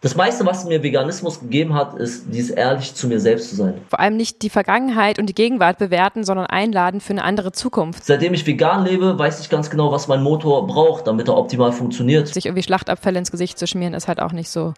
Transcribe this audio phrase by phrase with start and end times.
[0.00, 3.80] Das meiste, was mir Veganismus gegeben hat, ist dieses ehrlich zu mir selbst zu sein.
[3.88, 8.04] Vor allem nicht die Vergangenheit und die Gegenwart bewerten, sondern einladen für eine andere Zukunft.
[8.04, 11.72] Seitdem ich vegan lebe, weiß ich ganz genau, was mein Motor braucht, damit er optimal
[11.72, 12.28] funktioniert.
[12.28, 14.72] Sich irgendwie Schlachtabfälle ins Gesicht zu schmieren, ist halt auch nicht so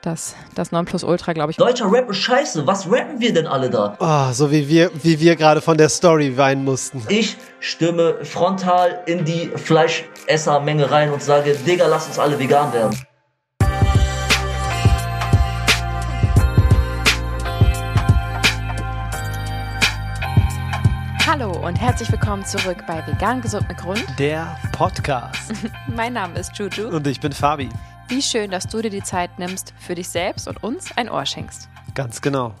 [0.00, 1.56] das, das Nonplusultra, glaube ich.
[1.56, 2.64] Deutscher Rap ist scheiße.
[2.64, 3.96] Was rappen wir denn alle da?
[3.98, 7.02] Oh, so wie wir, wie wir gerade von der Story weinen mussten.
[7.08, 12.96] Ich stimme frontal in die Fleischessermenge rein und sage, Digga, lass uns alle vegan werden.
[21.32, 24.04] Hallo und herzlich willkommen zurück bei Vegan Gesund mit Grund.
[24.18, 25.50] Der Podcast.
[25.86, 26.88] mein Name ist Juju.
[26.88, 27.70] Und ich bin Fabi.
[28.08, 31.24] Wie schön, dass du dir die Zeit nimmst, für dich selbst und uns ein Ohr
[31.24, 31.70] schenkst.
[31.94, 32.54] Ganz genau.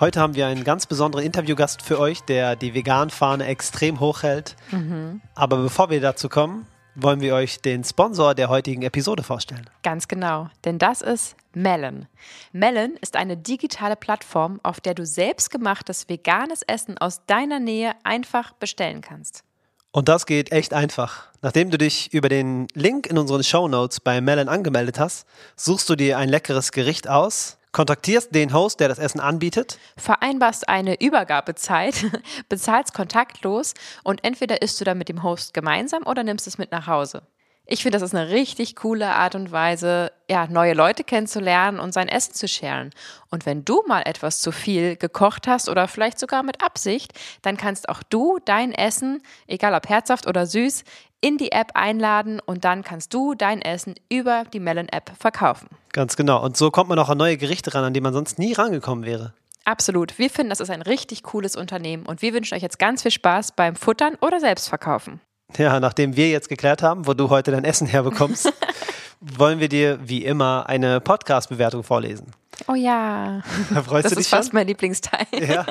[0.00, 4.56] Heute haben wir einen ganz besonderen Interviewgast für euch, der die Vegan-Fahne extrem hoch hält.
[4.72, 5.20] Mhm.
[5.36, 9.68] Aber bevor wir dazu kommen, wollen wir euch den Sponsor der heutigen Episode vorstellen.
[9.82, 12.06] Ganz genau, denn das ist Melon.
[12.52, 18.52] Melon ist eine digitale Plattform, auf der du selbstgemachtes veganes Essen aus deiner Nähe einfach
[18.52, 19.44] bestellen kannst.
[19.92, 21.28] Und das geht echt einfach.
[21.40, 25.88] Nachdem du dich über den Link in unseren Show Notes bei Melon angemeldet hast, suchst
[25.88, 30.98] du dir ein leckeres Gericht aus, kontaktierst den Host, der das Essen anbietet, vereinbarst eine
[30.98, 32.06] Übergabezeit,
[32.48, 36.72] bezahlst kontaktlos und entweder isst du dann mit dem Host gemeinsam oder nimmst es mit
[36.72, 37.20] nach Hause.
[37.68, 41.92] Ich finde, das ist eine richtig coole Art und Weise, ja, neue Leute kennenzulernen und
[41.92, 42.92] sein Essen zu scheren.
[43.28, 47.56] Und wenn du mal etwas zu viel gekocht hast oder vielleicht sogar mit Absicht, dann
[47.56, 50.84] kannst auch du dein Essen, egal ob herzhaft oder süß,
[51.26, 55.68] in die App einladen und dann kannst du dein Essen über die Melon-App verkaufen.
[55.92, 56.40] Ganz genau.
[56.40, 59.04] Und so kommt man auch an neue Gerichte ran, an die man sonst nie rangekommen
[59.04, 59.32] wäre.
[59.64, 60.20] Absolut.
[60.20, 63.10] Wir finden, das ist ein richtig cooles Unternehmen und wir wünschen euch jetzt ganz viel
[63.10, 65.18] Spaß beim Futtern oder Selbstverkaufen.
[65.58, 68.52] Ja, nachdem wir jetzt geklärt haben, wo du heute dein Essen herbekommst,
[69.20, 72.30] wollen wir dir wie immer eine Podcast-Bewertung vorlesen.
[72.68, 73.42] Oh ja.
[73.74, 74.54] Da freust das du dich ist fast schon?
[74.54, 75.26] mein Lieblingsteil.
[75.32, 75.66] Ja.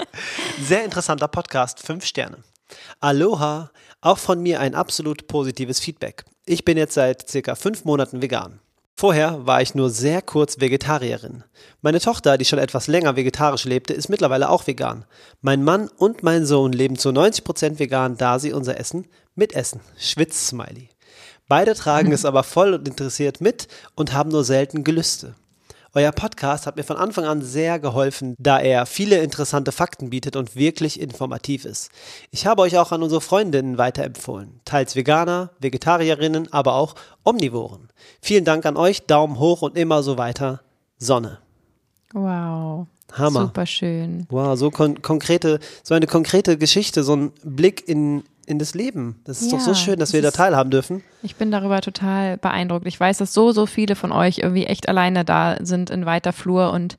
[0.62, 2.40] Sehr interessanter Podcast, fünf Sterne.
[3.00, 3.70] Aloha,
[4.06, 6.26] auch von mir ein absolut positives Feedback.
[6.46, 8.60] Ich bin jetzt seit circa fünf Monaten vegan.
[8.98, 11.44] Vorher war ich nur sehr kurz Vegetarierin.
[11.82, 15.06] Meine Tochter, die schon etwas länger vegetarisch lebte, ist mittlerweile auch vegan.
[15.42, 19.82] Mein Mann und mein Sohn leben zu 90% vegan, da sie unser Essen mitessen.
[19.98, 20.90] Schwitz-Smiley.
[21.50, 25.36] Beide tragen es aber voll und interessiert mit und haben nur selten Gelüste.
[25.98, 30.36] Euer Podcast hat mir von Anfang an sehr geholfen, da er viele interessante Fakten bietet
[30.36, 31.90] und wirklich informativ ist.
[32.32, 34.60] Ich habe euch auch an unsere Freundinnen weiterempfohlen.
[34.66, 37.88] Teils Veganer, Vegetarierinnen, aber auch Omnivoren.
[38.20, 40.60] Vielen Dank an euch, Daumen hoch und immer so weiter.
[40.98, 41.40] Sonne.
[42.12, 42.88] Wow.
[43.14, 43.44] Hammer.
[43.44, 44.28] Super schön.
[44.30, 49.20] Wow, so kon konkrete, so eine konkrete Geschichte, so ein Blick in, in das Leben.
[49.24, 51.04] Das ist Ja, doch so schön, dass das wir da teilhaben dürfen.
[51.24, 52.86] Ich bin darüber total beeindruckt.
[52.86, 56.34] Ich weiß, dass so, so viele von euch irgendwie echt alleine da sind in weiter
[56.34, 56.98] Flur und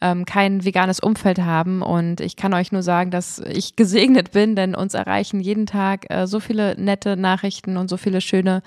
[0.00, 1.82] ähm, kein veganes Umfeld haben.
[1.82, 6.06] Und ich kann euch nur sagen, dass ich gesegnet bin, denn uns erreichen jeden Tag
[6.08, 8.62] äh, so viele nette Nachrichten und so viele schöne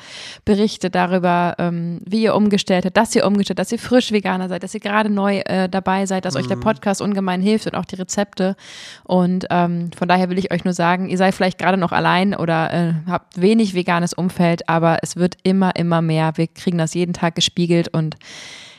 [0.45, 4.61] Berichte darüber, ähm, wie ihr umgestellt habt, dass ihr umgestellt, dass ihr frisch Veganer seid,
[4.61, 7.85] dass ihr gerade neu äh, dabei seid, dass euch der Podcast ungemein hilft und auch
[7.85, 8.55] die Rezepte.
[9.03, 12.18] Und ähm, von daher will ich euch nur sagen, ihr seid vielleicht gerade noch allein
[12.37, 16.33] oder äh, habt wenig veganes Umfeld, aber es wird immer, immer mehr.
[16.35, 18.15] Wir kriegen das jeden Tag gespiegelt und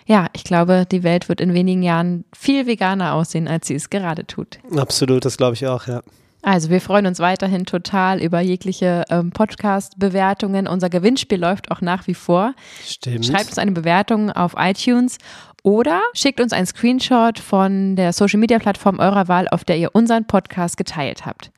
[0.07, 3.91] ja, ich glaube, die Welt wird in wenigen Jahren viel veganer aussehen, als sie es
[3.91, 4.59] gerade tut.
[4.77, 6.03] Absolut, das glaube ich auch, ja.
[6.43, 10.67] Also wir freuen uns weiterhin total über jegliche ähm, Podcast-Bewertungen.
[10.67, 12.55] Unser Gewinnspiel läuft auch nach wie vor.
[12.85, 13.27] Stimmt.
[13.27, 15.19] Schreibt uns eine Bewertung auf iTunes
[15.63, 20.79] oder schickt uns einen Screenshot von der Social-Media-Plattform eurer Wahl, auf der ihr unseren Podcast
[20.79, 21.51] geteilt habt.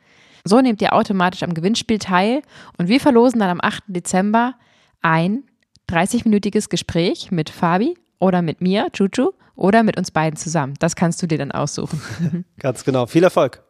[0.45, 2.43] So nehmt ihr automatisch am Gewinnspiel teil
[2.79, 3.85] und wir verlosen dann am 8.
[3.89, 4.55] Dezember
[5.01, 5.45] ein
[5.89, 10.75] 30-minütiges Gespräch mit Fabi oder mit mir, Chuchu, oder mit uns beiden zusammen.
[10.79, 12.45] Das kannst du dir dann aussuchen.
[12.59, 13.07] Ganz genau.
[13.07, 13.63] Viel Erfolg.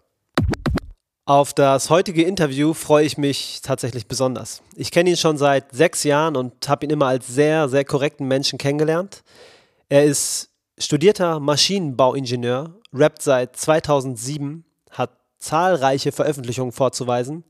[1.24, 4.62] Auf das heutige Interview freue ich mich tatsächlich besonders.
[4.74, 8.26] Ich kenne ihn schon seit sechs Jahren und habe ihn immer als sehr, sehr korrekten
[8.26, 9.22] Menschen kennengelernt.
[9.88, 15.10] Er ist studierter Maschinenbauingenieur, rappt seit 2007, hat
[15.42, 17.44] zahlreiche Veröffentlichungen vorzuweisen.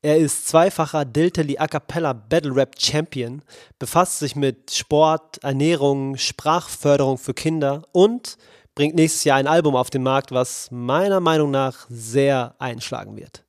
[0.00, 3.42] Er ist zweifacher Diltily A Cappella Battle Rap Champion,
[3.78, 8.36] befasst sich mit Sport, Ernährung, Sprachförderung für Kinder und
[8.74, 13.44] bringt nächstes Jahr ein Album auf den Markt, was meiner Meinung nach sehr einschlagen wird.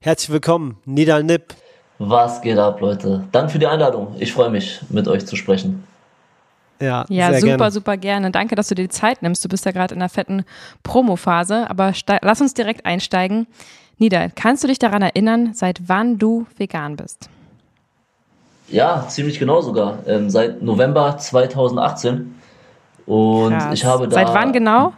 [0.00, 1.54] Herzlich willkommen, Nidal Nip.
[1.98, 3.26] Was geht ab, Leute?
[3.32, 4.14] Danke für die Einladung.
[4.18, 5.84] Ich freue mich, mit euch zu sprechen.
[6.80, 7.70] Ja, Ja, sehr super, gerne.
[7.70, 8.30] super gerne.
[8.30, 9.44] Danke, dass du dir die Zeit nimmst.
[9.44, 10.44] Du bist ja gerade in einer fetten
[10.82, 11.92] Promo-Phase, aber
[12.22, 13.46] lass uns direkt einsteigen.
[13.98, 17.30] Nida, kannst du dich daran erinnern, seit wann du vegan bist?
[18.68, 20.00] Ja, ziemlich genau sogar.
[20.06, 22.34] Ähm, seit November 2018.
[23.06, 23.72] Und Krass.
[23.72, 24.16] ich habe da.
[24.16, 24.92] Seit wann genau?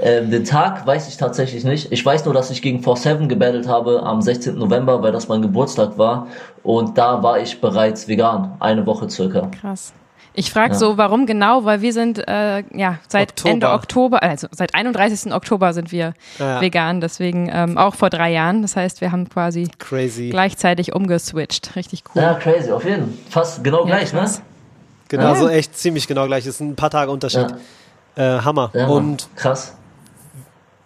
[0.00, 1.92] Ähm, den Tag weiß ich tatsächlich nicht.
[1.92, 4.56] Ich weiß nur, dass ich gegen 4-7 gebattelt habe am 16.
[4.56, 6.28] November, weil das mein Geburtstag war.
[6.62, 8.56] Und da war ich bereits vegan.
[8.60, 9.50] Eine Woche circa.
[9.60, 9.92] Krass.
[10.36, 10.78] Ich frage Ja.
[10.78, 11.64] so, warum genau?
[11.64, 13.50] Weil wir sind äh, ja seit Oktober.
[13.52, 15.32] Ende Oktober, also seit 31.
[15.32, 16.60] Oktober sind wir Ja.
[16.60, 18.62] vegan, deswegen ähm, auch vor drei Jahren.
[18.62, 20.30] Das heißt, wir haben quasi Crazy.
[20.30, 21.76] gleichzeitig umgeswitcht.
[21.76, 22.22] Richtig cool.
[22.22, 23.12] Ja, crazy, auf jeden Fall.
[23.44, 24.24] Fast genau Ja, gleich, ne?
[25.08, 25.34] Genau, Ja.
[25.36, 26.46] so echt ziemlich genau gleich.
[26.46, 27.46] Ist ein paar Tage Unterschied.
[28.16, 28.70] Äh, Hammer.
[28.74, 28.86] Ja.
[28.86, 29.76] Und krass.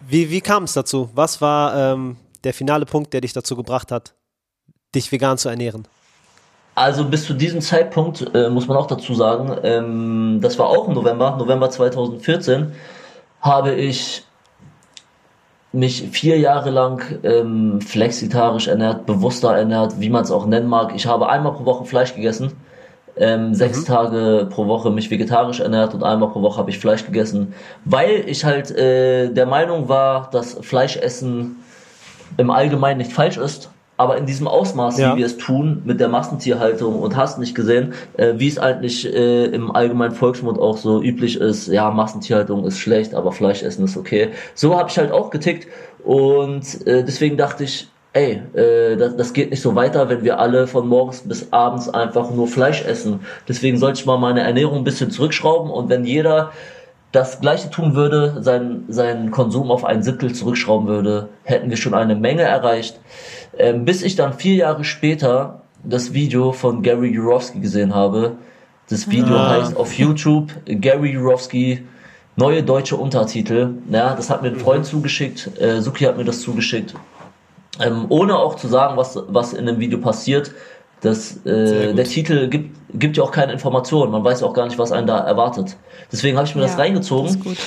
[0.01, 1.09] wie, wie kam es dazu?
[1.13, 4.13] Was war ähm, der finale Punkt, der dich dazu gebracht hat,
[4.95, 5.87] dich vegan zu ernähren?
[6.75, 10.87] Also bis zu diesem Zeitpunkt äh, muss man auch dazu sagen, ähm, das war auch
[10.87, 12.71] im November, November 2014,
[13.41, 14.23] habe ich
[15.71, 20.93] mich vier Jahre lang ähm, flexitarisch ernährt, bewusster ernährt, wie man es auch nennen mag.
[20.95, 22.53] Ich habe einmal pro Woche Fleisch gegessen,
[23.19, 27.05] ähm, sechs Tage pro Woche mich vegetarisch ernährt und einmal pro Woche habe ich Fleisch
[27.05, 27.53] gegessen,
[27.85, 31.57] weil ich halt äh, der Meinung war, dass Fleischessen
[32.37, 35.13] im Allgemeinen nicht falsch ist, aber in diesem Ausmaß, Ja.
[35.13, 39.05] wie wir es tun, mit der Massentierhaltung und hast nicht gesehen, äh, wie es eigentlich
[39.13, 43.97] äh, im allgemeinen Volksmund auch so üblich ist, ja, Massentierhaltung ist schlecht, aber Fleischessen ist
[43.97, 44.29] okay.
[44.55, 45.67] So habe ich halt auch getickt
[46.05, 50.39] und äh, deswegen dachte ich, ey, äh, das, das geht nicht so weiter, wenn wir
[50.39, 53.19] alle von morgens bis abends einfach nur Fleisch essen.
[53.47, 56.51] Deswegen sollte ich mal meine Ernährung ein bisschen zurückschrauben und wenn jeder
[57.11, 61.95] das gleiche tun würde, seinen, seinen Konsum auf ein Siebtel zurückschrauben würde, hätten wir schon
[61.95, 62.99] eine Menge erreicht.
[63.57, 68.33] Ähm, bis ich dann vier Jahre später das Video von Gary Jurowski gesehen habe.
[68.89, 69.49] Das Video Ah.
[69.51, 71.83] heißt auf YouTube Gary Jurowski
[72.35, 73.71] neue deutsche Untertitel.
[73.91, 75.49] Ja, das hat mir ein Freund zugeschickt.
[75.59, 76.93] Äh, Suki hat mir das zugeschickt.
[77.79, 80.51] Ähm, ohne auch zu sagen, was, was in dem Video passiert.
[81.01, 84.11] Das, äh, der Titel gibt, gibt ja auch keine Informationen.
[84.11, 85.77] Man weiß auch gar nicht, was einen da erwartet.
[86.11, 87.27] Deswegen habe ich mir das Ja, reingezogen.
[87.27, 87.57] das ist gut.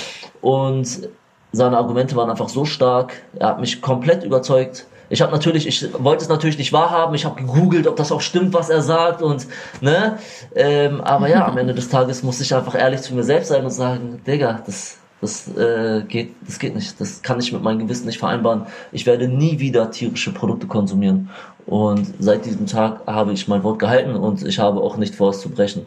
[0.43, 1.08] Und
[1.52, 3.14] seine Argumente waren einfach so stark.
[3.38, 4.87] Er hat mich komplett überzeugt.
[5.08, 7.14] Ich habe natürlich, ich wollte es natürlich nicht wahrhaben.
[7.14, 9.46] Ich habe gegoogelt, ob das auch stimmt, was er sagt und
[9.81, 10.19] ne.
[10.55, 13.64] Ähm, aber ja, am Ende des Tages muss ich einfach ehrlich zu mir selbst sein
[13.64, 17.00] und sagen, Digga, das, das äh, geht, das geht nicht.
[17.00, 18.66] Das kann ich mit meinem Gewissen nicht vereinbaren.
[18.90, 21.30] Ich werde nie wieder tierische Produkte konsumieren.
[21.64, 25.30] Und seit diesem Tag habe ich mein Wort gehalten und ich habe auch nicht vor,
[25.30, 25.86] es zu brechen.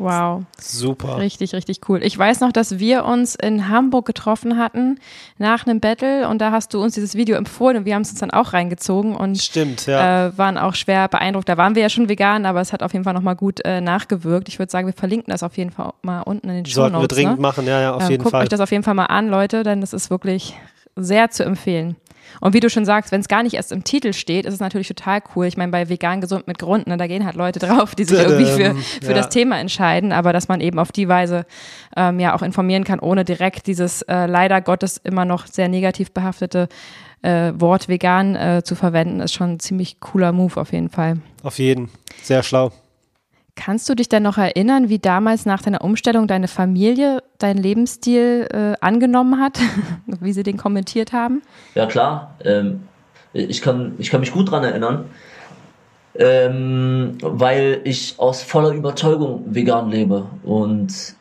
[0.00, 0.44] Wow.
[0.58, 1.18] Super.
[1.18, 2.02] Richtig, richtig cool.
[2.02, 4.98] Ich weiß noch, dass wir uns in Hamburg getroffen hatten
[5.36, 8.10] nach einem Battle und da hast du uns dieses Video empfohlen und wir haben es
[8.10, 10.28] uns dann auch reingezogen und Stimmt, ja.
[10.28, 11.50] äh, waren auch schwer beeindruckt.
[11.50, 13.82] Da waren wir ja schon vegan, aber es hat auf jeden Fall nochmal gut äh,
[13.82, 14.48] nachgewirkt.
[14.48, 16.98] Ich würde sagen, wir verlinken das auf jeden Fall mal unten in den Show Sollten
[16.98, 17.42] wir dringend ne?
[17.42, 18.42] machen, ja, ja, auf Ähm, jeden guckt Fall.
[18.44, 20.54] euch das auf jeden Fall mal an, Leute, denn das ist wirklich
[20.96, 21.96] sehr zu empfehlen.
[22.40, 24.60] Und wie du schon sagst, wenn es gar nicht erst im Titel steht, ist es
[24.60, 25.46] natürlich total cool.
[25.46, 28.18] Ich meine, bei vegan gesund mit Grund, ne, da gehen halt Leute drauf, die sich
[28.18, 29.14] irgendwie für, für Ja.
[29.14, 31.46] das Thema entscheiden, aber dass man eben auf die Weise
[31.96, 36.12] ähm, ja auch informieren kann, ohne direkt dieses äh, leider Gottes immer noch sehr negativ
[36.12, 36.68] behaftete
[37.22, 41.18] äh, Wort vegan äh, zu verwenden, ist schon ein ziemlich cooler Move auf jeden Fall.
[41.42, 41.90] Auf jeden.
[42.22, 42.72] Sehr schlau.
[43.62, 48.48] Kannst du dich denn noch erinnern, wie damals nach deiner Umstellung deine Familie deinen Lebensstil
[48.50, 49.58] äh, angenommen hat,
[50.06, 51.42] wie sie den kommentiert haben?
[51.74, 52.88] Ja klar, ähm,
[53.34, 55.10] ich, kann, ich kann mich gut dran erinnern,
[56.14, 60.24] ähm, weil ich aus voller Überzeugung vegan lebe.
[60.42, 61.14] Und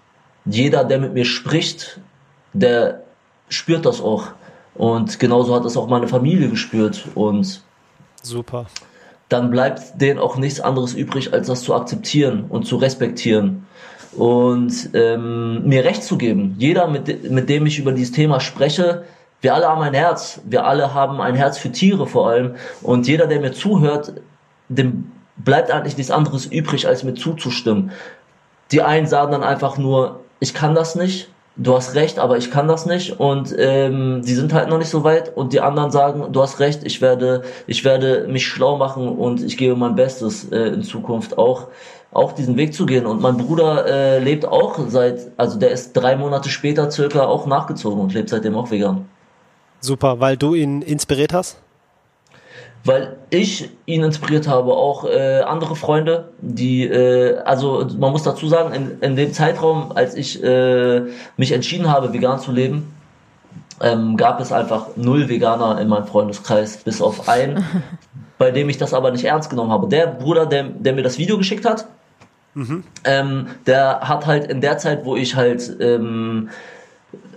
[0.46, 2.00] jeder, der mit mir spricht,
[2.54, 3.02] der
[3.50, 4.28] spürt das auch.
[4.76, 7.06] Und genauso hat das auch meine Familie gespürt.
[7.16, 7.62] Und
[8.24, 8.68] Super.
[9.30, 13.68] Dann bleibt denen auch nichts anderes übrig, als das zu akzeptieren und zu respektieren
[14.14, 16.56] und ähm, mir recht zu geben.
[16.58, 19.04] Jeder, mit, mit dem ich über dieses Thema spreche,
[19.42, 20.42] wir alle haben ein Herz.
[20.46, 22.56] Wir alle haben ein Herz für Tiere vor allem.
[22.82, 24.14] Und jeder, der mir zuhört,
[24.68, 27.92] dem bleibt eigentlich nichts anderes übrig, als mir zuzustimmen.
[28.72, 31.30] Die einen sagen dann einfach nur, ich kann das nicht.
[31.56, 34.90] Du hast recht, aber ich kann das nicht und ähm, die sind halt noch nicht
[34.90, 38.78] so weit und die anderen sagen, du hast recht, ich werde, ich werde mich schlau
[38.78, 41.68] machen und ich gebe mein Bestes äh, in Zukunft auch
[42.12, 43.06] auch diesen Weg zu gehen.
[43.06, 47.46] Und mein Bruder äh, lebt auch seit, also der ist drei Monate später circa auch
[47.46, 49.06] nachgezogen und lebt seitdem auch vegan.
[49.80, 51.58] Super, weil du ihn inspiriert hast?
[52.86, 58.48] Weil ich ihn inspiriert habe, auch äh, andere Freunde, die, äh, also man muss dazu
[58.48, 61.02] sagen, in, in dem Zeitraum, als ich äh,
[61.38, 62.94] mich entschieden habe, vegan zu leben,
[63.82, 67.64] ähm, gab es einfach null Veganer in meinem Freundeskreis, bis auf einen,
[68.38, 69.88] bei dem ich das aber nicht ernst genommen habe.
[69.88, 71.88] Der Bruder, der, der mir das Video geschickt hat,
[73.06, 76.50] ähm, der hat halt in der Zeit, wo ich halt ähm,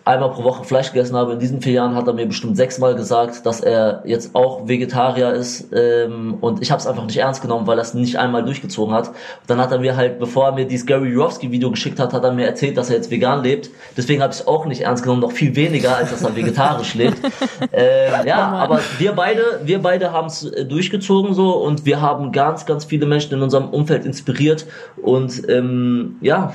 [0.04, 1.32] einmal pro Woche Fleisch gegessen habe.
[1.32, 5.32] In diesen vier Jahren hat er mir bestimmt sechsmal gesagt, dass er jetzt auch Vegetarier
[5.32, 5.68] ist.
[5.72, 8.94] Ähm, und ich habe es einfach nicht ernst genommen, weil er es nicht einmal durchgezogen
[8.94, 9.08] hat.
[9.08, 9.16] Und
[9.46, 12.32] dann hat er mir halt, bevor er mir dieses Gary Jurowski-Video geschickt hat, hat er
[12.32, 13.70] mir erzählt, dass er jetzt vegan lebt.
[13.96, 16.94] Deswegen habe ich es auch nicht ernst genommen, noch viel weniger, als dass er vegetarisch
[16.94, 17.18] lebt.
[17.72, 22.00] Ähm, ja, oh aber wir beide, wir beide haben es äh, durchgezogen so und wir
[22.00, 24.66] haben ganz, ganz viele Menschen in unserem Umfeld inspiriert
[25.00, 26.54] und ähm, ja,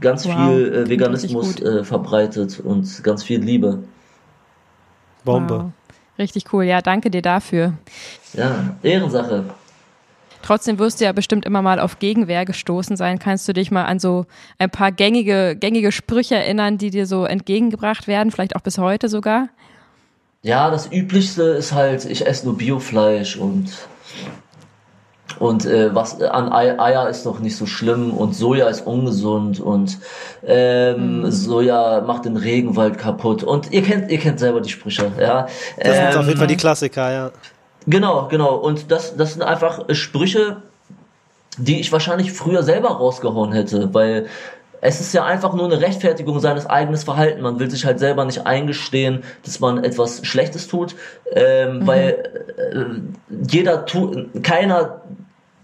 [0.00, 3.84] ganz wow, viel äh, Veganismus äh, verbreitet und ganz viel Liebe.
[5.24, 5.54] Bombe.
[5.54, 5.72] Wow.
[6.18, 6.64] Richtig cool.
[6.64, 7.74] Ja, danke dir dafür.
[8.34, 9.44] Ja, Ehrensache.
[10.42, 13.18] Trotzdem wirst du ja bestimmt immer mal auf Gegenwehr gestoßen sein.
[13.18, 14.26] Kannst du dich mal an so
[14.58, 19.08] ein paar gängige, gängige Sprüche erinnern, die dir so entgegengebracht werden, vielleicht auch bis heute
[19.08, 19.48] sogar?
[20.42, 23.70] Ja, das Üblichste ist halt, ich esse nur Biofleisch und
[25.40, 29.98] und äh, was an Eier ist doch nicht so schlimm und Soja ist ungesund und
[30.46, 31.30] ähm, mhm.
[31.30, 35.48] Soja macht den Regenwald kaputt und ihr kennt ihr kennt selber die Sprüche, ja.
[35.82, 37.30] Das sind auf jeden Fall die ähm, Klassiker, ja.
[37.86, 40.58] Genau, genau und das das sind einfach Sprüche,
[41.56, 44.26] die ich wahrscheinlich früher selber rausgehauen hätte, weil
[44.82, 47.42] es ist ja einfach nur eine Rechtfertigung seines eigenen Verhaltens.
[47.42, 50.96] Man will sich halt selber nicht eingestehen, dass man etwas Schlechtes tut,
[51.32, 51.86] ähm, mhm.
[51.86, 52.84] weil äh,
[53.50, 55.00] jeder tut, keiner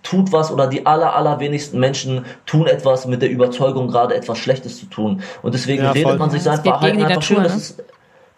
[0.06, 4.78] tut was oder die aller, allerwenigsten Menschen tun etwas mit der Überzeugung, gerade etwas Schlechtes
[4.78, 5.22] zu tun.
[5.42, 7.42] Und deswegen ja, redet man sich sein Verhalten einfach schön.
[7.42, 7.46] Ne?
[7.46, 7.82] Ist,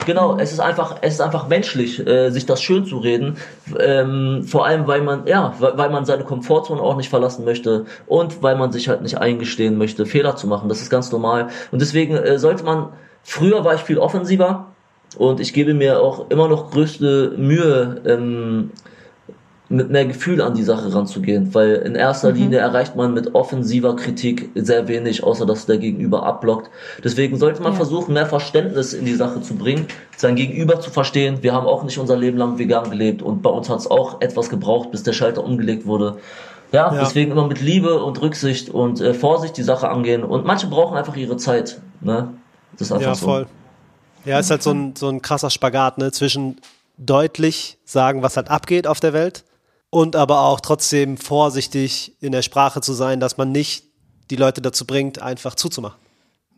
[0.06, 3.36] genau, es ist einfach, es ist einfach menschlich, äh, sich das schön zu reden.
[3.78, 8.42] Ähm, vor allem, weil man, ja, weil man seine Komfortzone auch nicht verlassen möchte und
[8.42, 10.70] weil man sich halt nicht eingestehen möchte, Fehler zu machen.
[10.70, 11.48] Das ist ganz normal.
[11.70, 12.88] Und deswegen äh, sollte man,
[13.22, 14.68] früher war ich viel offensiver
[15.18, 18.70] und ich gebe mir auch immer noch größte Mühe, ähm,
[19.70, 22.36] mit mehr Gefühl an die Sache ranzugehen, weil in erster mhm.
[22.36, 26.70] Linie erreicht man mit offensiver Kritik sehr wenig, außer dass der Gegenüber abblockt.
[27.04, 27.76] Deswegen sollte man ja.
[27.76, 31.42] versuchen, mehr Verständnis in die Sache zu bringen, sein Gegenüber zu verstehen.
[31.42, 34.22] Wir haben auch nicht unser Leben lang vegan gelebt und bei uns hat es auch
[34.22, 36.16] etwas gebraucht, bis der Schalter umgelegt wurde.
[36.72, 40.22] Ja, ja, deswegen immer mit Liebe und Rücksicht und äh, Vorsicht die Sache angehen.
[40.22, 41.80] Und manche brauchen einfach ihre Zeit.
[42.00, 42.28] Ne?
[42.72, 43.26] Das ist einfach ja, so.
[43.26, 43.46] voll.
[44.24, 46.12] Ja, ist halt so ein, so ein krasser Spagat, ne?
[46.12, 46.60] Zwischen
[46.98, 49.44] deutlich sagen, was halt abgeht auf der Welt
[49.90, 53.84] und aber auch trotzdem vorsichtig in der Sprache zu sein, dass man nicht
[54.30, 55.98] die Leute dazu bringt, einfach zuzumachen.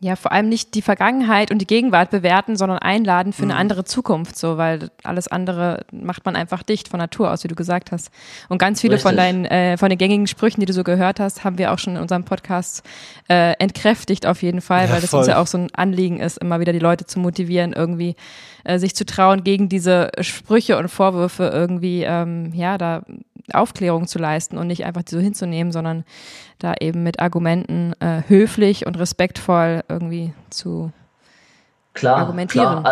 [0.03, 3.59] Ja, vor allem nicht die Vergangenheit und die Gegenwart bewerten, sondern einladen für eine mhm.
[3.59, 7.53] andere Zukunft, so, weil alles andere macht man einfach dicht von Natur aus, wie du
[7.53, 8.09] gesagt hast.
[8.49, 9.07] Und ganz viele Richtig.
[9.07, 11.77] von deinen, äh, von den gängigen Sprüchen, die du so gehört hast, haben wir auch
[11.77, 12.83] schon in unserem Podcast
[13.29, 15.19] äh, entkräftigt auf jeden Fall, ja, weil das voll.
[15.19, 18.15] uns ja auch so ein Anliegen ist, immer wieder die Leute zu motivieren, irgendwie
[18.63, 23.03] äh, sich zu trauen, gegen diese Sprüche und Vorwürfe irgendwie, ähm, ja, da
[23.53, 26.03] Aufklärung zu leisten und nicht einfach so hinzunehmen, sondern
[26.59, 30.91] da eben mit Argumenten äh, höflich und respektvoll irgendwie zu
[31.93, 32.83] klar, argumentieren.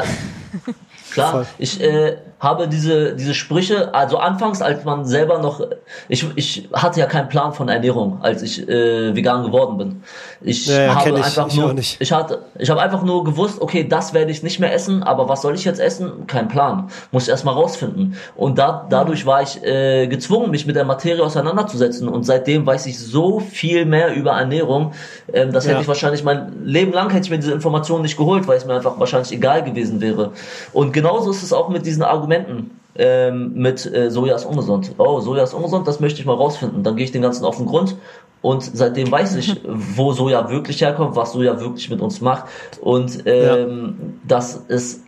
[1.11, 1.45] Klar, klar.
[1.57, 5.61] ich äh, habe diese, diese Sprüche, also anfangs, als man selber noch,
[6.07, 10.03] ich, ich hatte ja keinen Plan von Ernährung, als ich äh, vegan geworden bin.
[10.41, 13.85] Ich ja, habe ich, einfach ich nur, ich hatte, ich habe einfach nur gewusst, okay,
[13.85, 16.27] das werde ich nicht mehr essen, aber was soll ich jetzt essen?
[16.27, 16.89] Kein Plan.
[17.11, 18.15] Muss ich erstmal rausfinden.
[18.37, 22.07] Und da, dadurch war ich äh, gezwungen, mich mit der Materie auseinanderzusetzen.
[22.07, 24.93] Und seitdem weiß ich so viel mehr über Ernährung.
[25.33, 25.71] Ähm, das ja.
[25.71, 28.65] hätte ich wahrscheinlich mein Leben lang hätte ich mir diese Informationen nicht geholt, weil es
[28.65, 30.31] mir einfach wahrscheinlich egal gewesen wäre.
[30.71, 34.93] Und genauso ist es auch mit diesen Argumenten Argumenten ähm, mit äh, Soja ist ungesund.
[34.97, 36.83] Oh, Soja ist ungesund, das möchte ich mal rausfinden.
[36.83, 37.95] Dann gehe ich den ganzen auf den Grund
[38.41, 42.45] und seitdem weiß ich, wo Soja wirklich herkommt, was Soja wirklich mit uns macht
[42.81, 44.13] und ähm, ja.
[44.27, 45.01] dass es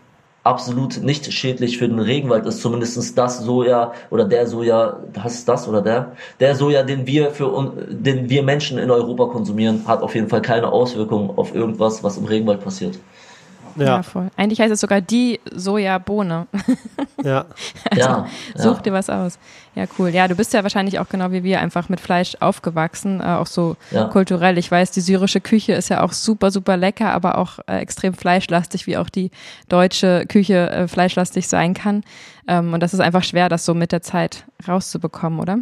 [0.44, 5.48] absolut nicht schädlich für den Regenwald ist, zumindest das Soja oder der Soja, das ist
[5.48, 10.02] das oder der, der Soja, den wir für den wir Menschen in Europa konsumieren, hat
[10.02, 12.98] auf jeden Fall keine Auswirkungen auf irgendwas, was im Regenwald passiert.
[13.76, 13.86] Ja.
[13.86, 14.30] ja, voll.
[14.38, 16.48] Eigentlich heißt es sogar die Sojabohne.
[17.24, 17.46] Ja.
[17.92, 18.28] also, ja.
[18.56, 19.38] Such dir was aus.
[19.76, 20.10] Ja, cool.
[20.10, 23.46] Ja, du bist ja wahrscheinlich auch genau wie wir einfach mit Fleisch aufgewachsen, äh, auch
[23.46, 24.06] so ja.
[24.06, 24.58] kulturell.
[24.58, 28.16] Ich weiß, die syrische Küche ist ja auch super, super lecker, aber auch äh, extrem
[28.16, 29.30] fleischlastig, wie auch die
[29.70, 32.04] deutsche Küche äh, fleischlastig sein kann.
[32.48, 35.60] Ähm, und das ist einfach schwer, das so mit der Zeit rauszubekommen, oder?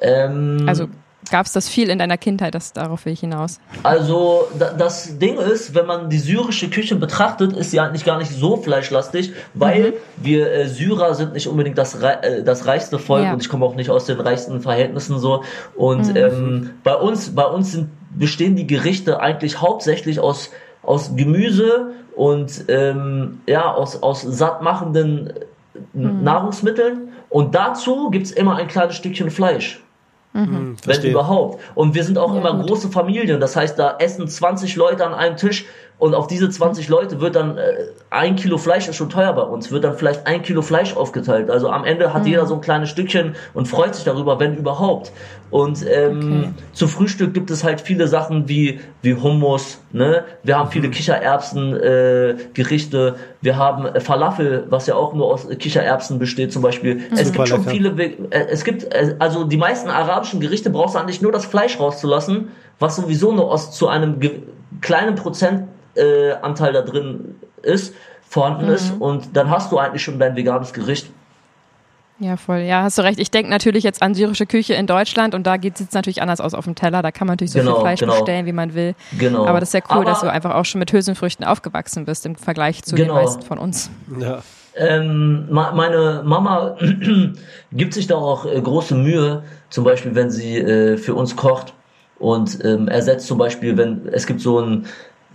[0.00, 0.88] Ähm, also
[1.30, 2.54] Gab es das viel in deiner Kindheit?
[2.54, 3.60] Das, darauf will ich hinaus.
[3.82, 8.30] Also das Ding ist, wenn man die syrische Küche betrachtet, ist sie eigentlich gar nicht
[8.30, 9.94] so fleischlastig, weil mhm.
[10.16, 13.32] wir äh, Syrer sind nicht unbedingt das, äh, das reichste Volk ja.
[13.32, 15.44] und ich komme auch nicht aus den reichsten Verhältnissen so.
[15.76, 16.16] Und mhm.
[16.16, 20.50] ähm, bei uns, bei uns sind, bestehen die Gerichte eigentlich hauptsächlich aus,
[20.82, 25.32] aus Gemüse und ähm, ja, aus, aus sattmachenden
[25.92, 26.22] mhm.
[26.22, 27.08] Nahrungsmitteln.
[27.28, 29.82] Und dazu gibt es immer ein kleines Stückchen Fleisch.
[30.38, 31.62] Mhm, wenn überhaupt.
[31.74, 32.68] Und wir sind auch ja, immer gut.
[32.68, 33.40] große Familien.
[33.40, 35.66] Das heißt, da essen 20 Leute an einem Tisch
[35.98, 39.42] und auf diese 20 Leute wird dann äh, ein Kilo Fleisch ist schon teuer bei
[39.42, 41.50] uns, wird dann vielleicht ein Kilo Fleisch aufgeteilt.
[41.50, 42.28] Also am Ende hat mhm.
[42.28, 45.10] jeder so ein kleines Stückchen und freut sich darüber, wenn überhaupt.
[45.50, 46.48] Und ähm, okay.
[46.72, 49.80] zu Frühstück gibt es halt viele Sachen wie wie Hummus.
[49.92, 50.92] Ne, wir haben viele mhm.
[50.92, 53.16] Kichererbsen äh, Gerichte.
[53.40, 56.96] Wir haben äh, Falafel, was ja auch nur aus Kichererbsen besteht zum Beispiel.
[56.96, 57.02] Mhm.
[57.16, 57.88] Es gibt schon viele.
[58.00, 61.80] Äh, es gibt äh, also die meisten arabischen Gerichte brauchst du eigentlich nur das Fleisch
[61.80, 64.20] rauszulassen, was sowieso nur aus zu einem
[64.80, 65.64] kleinen Prozent
[65.98, 67.94] äh, Anteil da drin ist,
[68.28, 68.72] vorhanden mhm.
[68.72, 71.10] ist und dann hast du eigentlich schon dein veganes Gericht.
[72.20, 72.58] Ja, voll.
[72.58, 73.20] Ja, hast du recht.
[73.20, 76.40] Ich denke natürlich jetzt an syrische Küche in Deutschland und da sieht es natürlich anders
[76.40, 77.00] aus auf dem Teller.
[77.00, 78.14] Da kann man natürlich so genau, viel Fleisch genau.
[78.14, 78.96] bestellen, wie man will.
[79.18, 79.46] Genau.
[79.46, 82.26] Aber das ist ja cool, Aber, dass du einfach auch schon mit Hülsenfrüchten aufgewachsen bist
[82.26, 83.14] im Vergleich zu genau.
[83.14, 83.90] den meisten von uns.
[84.18, 84.42] Ja.
[84.74, 86.76] Ähm, meine Mama
[87.72, 91.72] gibt sich da auch äh, große Mühe, zum Beispiel, wenn sie äh, für uns kocht
[92.18, 94.86] und ähm, ersetzt zum Beispiel, wenn es gibt so ein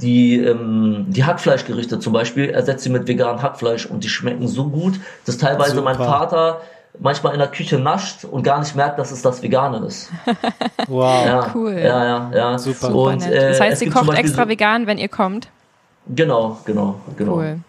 [0.02, 4.68] die, ähm, die Hackfleischgerichte zum Beispiel ersetzt sie mit veganem Hackfleisch und die schmecken so
[4.70, 5.84] gut, dass teilweise Super.
[5.84, 6.62] mein Vater
[7.00, 10.12] manchmal in der Küche nascht und gar nicht merkt, dass es das Vegane ist.
[10.88, 11.26] Wow.
[11.26, 11.74] Ja, cool.
[11.74, 12.60] Ja, ja, ja.
[12.60, 12.94] Super.
[12.94, 15.48] Und, äh, das heißt, sie kocht extra vegan, wenn ihr kommt?
[16.08, 17.36] Genau, genau, genau.
[17.36, 17.60] Cool.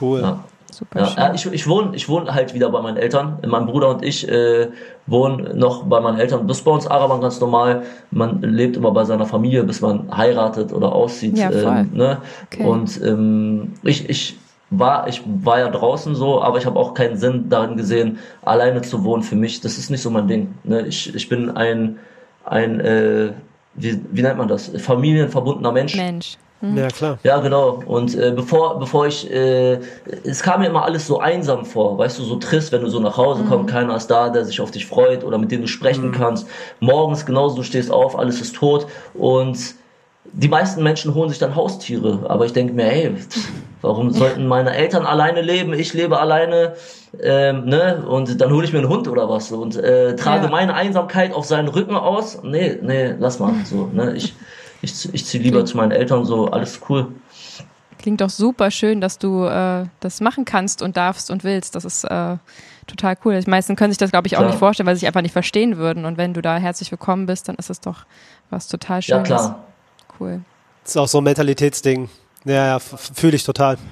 [0.00, 0.20] Cool.
[0.22, 0.44] Ja.
[0.78, 3.38] Super ja, ich, ich wohne ich wohne halt wieder bei meinen Eltern.
[3.44, 4.68] Mein Bruder und ich äh,
[5.06, 6.46] wohnen noch bei meinen Eltern.
[6.46, 7.82] Das ist bei uns Araber ganz normal.
[8.12, 11.36] Man lebt immer bei seiner Familie, bis man heiratet oder aussieht.
[11.36, 11.50] Ja.
[11.50, 12.18] Ähm, ne?
[12.44, 12.64] okay.
[12.64, 14.38] Und ähm, ich, ich
[14.70, 18.82] war ich war ja draußen so, aber ich habe auch keinen Sinn darin gesehen, alleine
[18.82, 19.60] zu wohnen für mich.
[19.60, 20.54] Das ist nicht so mein Ding.
[20.62, 20.86] Ne?
[20.86, 21.98] Ich, ich bin ein
[22.44, 23.32] ein äh,
[23.74, 24.70] wie, wie nennt man das?
[24.76, 25.96] Familienverbundener Mensch.
[25.96, 26.36] Mensch.
[26.60, 26.76] Mhm.
[26.76, 27.18] Ja, klar.
[27.22, 27.82] Ja, genau.
[27.86, 29.78] Und äh, bevor, bevor ich, äh,
[30.24, 32.98] es kam mir immer alles so einsam vor, weißt du, so trist, wenn du so
[32.98, 33.48] nach Hause mhm.
[33.48, 36.12] kommst, keiner ist da, der sich auf dich freut oder mit dem du sprechen mhm.
[36.12, 36.48] kannst.
[36.80, 39.56] Morgens genauso, du stehst auf, alles ist tot und
[40.32, 43.14] die meisten Menschen holen sich dann Haustiere, aber ich denke mir, hey,
[43.80, 45.72] warum sollten meine Eltern alleine leben?
[45.72, 46.74] Ich lebe alleine,
[47.22, 48.04] ähm, ne?
[48.06, 50.50] Und dann hole ich mir einen Hund oder was und äh, trage ja.
[50.50, 52.42] meine Einsamkeit auf seinen Rücken aus.
[52.42, 54.14] Nee, nee, lass mal so, ne?
[54.16, 54.34] Ich
[54.82, 55.68] ich, ich ziehe lieber Klingt.
[55.68, 57.08] zu meinen Eltern, so alles cool.
[57.98, 61.74] Klingt doch super schön, dass du äh, das machen kannst und darfst und willst.
[61.74, 62.36] Das ist äh,
[62.86, 63.40] total cool.
[63.40, 64.50] Die meisten können sich das, glaube ich, auch klar.
[64.50, 66.04] nicht vorstellen, weil sie sich einfach nicht verstehen würden.
[66.04, 68.04] Und wenn du da herzlich willkommen bist, dann ist es doch
[68.50, 69.28] was total Schönes.
[69.28, 69.64] Ja, klar.
[70.20, 70.40] Cool.
[70.84, 72.08] Das ist auch so ein Mentalitätsding.
[72.44, 73.78] Ja, ja, fühle ich total.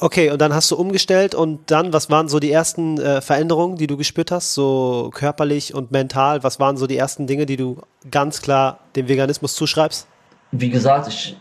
[0.00, 3.76] Okay, und dann hast du umgestellt und dann, was waren so die ersten äh, Veränderungen,
[3.76, 6.42] die du gespürt hast, so körperlich und mental?
[6.42, 7.78] Was waren so die ersten Dinge, die du
[8.10, 10.06] ganz klar dem Veganismus zuschreibst?
[10.52, 11.36] Wie gesagt, ich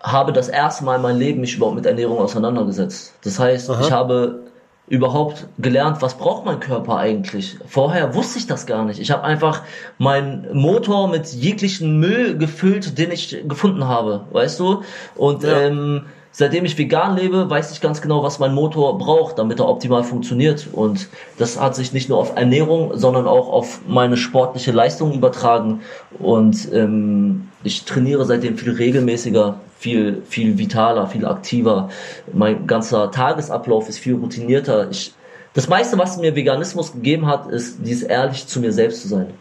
[0.00, 3.14] habe das erste Mal in meinem Leben mich überhaupt mit Ernährung auseinandergesetzt.
[3.22, 3.80] Das heißt, Aha.
[3.80, 4.44] ich habe
[4.90, 7.56] überhaupt gelernt, was braucht mein Körper eigentlich.
[7.66, 8.98] Vorher wusste ich das gar nicht.
[8.98, 9.62] Ich habe einfach
[9.98, 14.82] meinen Motor mit jeglichen Müll gefüllt, den ich gefunden habe, weißt du?
[15.14, 15.60] Und ja.
[15.60, 19.68] ähm, seitdem ich vegan lebe, weiß ich ganz genau, was mein Motor braucht, damit er
[19.68, 20.68] optimal funktioniert.
[20.72, 25.80] Und das hat sich nicht nur auf Ernährung, sondern auch auf meine sportliche Leistung übertragen.
[26.18, 31.90] Und ähm, ich trainiere seitdem viel regelmäßiger, viel, viel vitaler, viel aktiver.
[32.32, 34.90] Mein ganzer Tagesablauf ist viel routinierter.
[34.90, 35.14] Ich,
[35.54, 39.34] das meiste, was mir Veganismus gegeben hat, ist, dies ehrlich zu mir selbst zu sein.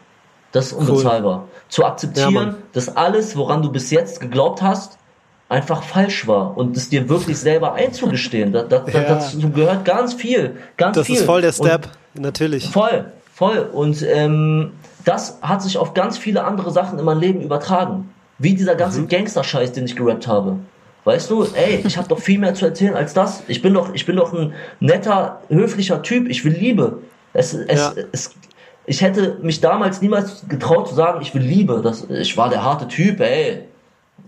[0.52, 1.44] Das ist unbezahlbar.
[1.44, 1.50] Cool.
[1.70, 4.99] Zu akzeptieren, ja, dass alles, woran du bis jetzt geglaubt hast,
[5.50, 8.54] einfach falsch war und es dir wirklich selber einzugestehen.
[8.54, 9.02] Da, da, ja.
[9.02, 11.16] Dazu gehört ganz viel, ganz das viel.
[11.16, 12.70] Das ist voll der Step, und natürlich.
[12.70, 13.68] Voll, voll.
[13.74, 14.72] Und ähm,
[15.04, 18.14] das hat sich auf ganz viele andere Sachen in meinem Leben übertragen.
[18.38, 19.10] Wie dieser ganze mhm.
[19.10, 20.58] Gangster-Scheiß, den ich gerappt habe.
[21.04, 23.44] Weißt du, ey, ich habe doch viel mehr zu erzählen als das.
[23.48, 26.30] Ich bin doch, ich bin doch ein netter, höflicher Typ.
[26.30, 27.00] Ich will Liebe.
[27.34, 27.94] Es, es, ja.
[28.12, 28.36] es,
[28.86, 31.82] ich hätte mich damals niemals getraut zu sagen, ich will Liebe.
[31.84, 33.64] Das, ich war der harte Typ, ey.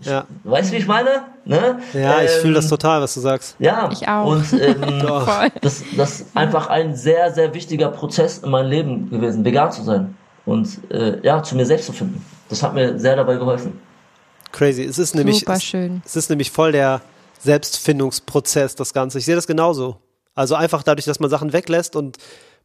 [0.04, 0.26] Ja.
[0.44, 1.24] Weißt du, wie ich meine?
[1.44, 1.80] Ne?
[1.92, 3.56] Ja, ähm, ich fühle das total, was du sagst.
[3.58, 4.26] Ja, ich auch.
[4.26, 4.80] Und ähm,
[5.60, 9.82] das, das ist einfach ein sehr, sehr wichtiger Prozess in meinem Leben gewesen, vegan zu
[9.82, 12.24] sein und äh, ja, zu mir selbst zu finden.
[12.48, 13.80] Das hat mir sehr dabei geholfen.
[14.52, 14.84] Crazy.
[14.84, 16.02] Es ist nämlich, Super schön.
[16.04, 17.00] Es, es ist nämlich voll der
[17.40, 19.18] Selbstfindungsprozess, das Ganze.
[19.18, 19.96] Ich sehe das genauso.
[20.34, 22.18] Also einfach dadurch, dass man Sachen weglässt und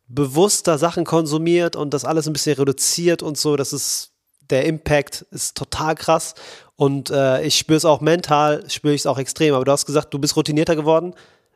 [0.07, 4.11] bewusster Sachen konsumiert und das alles ein bisschen reduziert und so, das ist
[4.49, 6.33] der Impact ist total krass
[6.77, 9.55] und äh, ich spüre es auch mental, spüre ich es auch extrem.
[9.55, 11.15] Aber du hast gesagt, du bist routinierter geworden.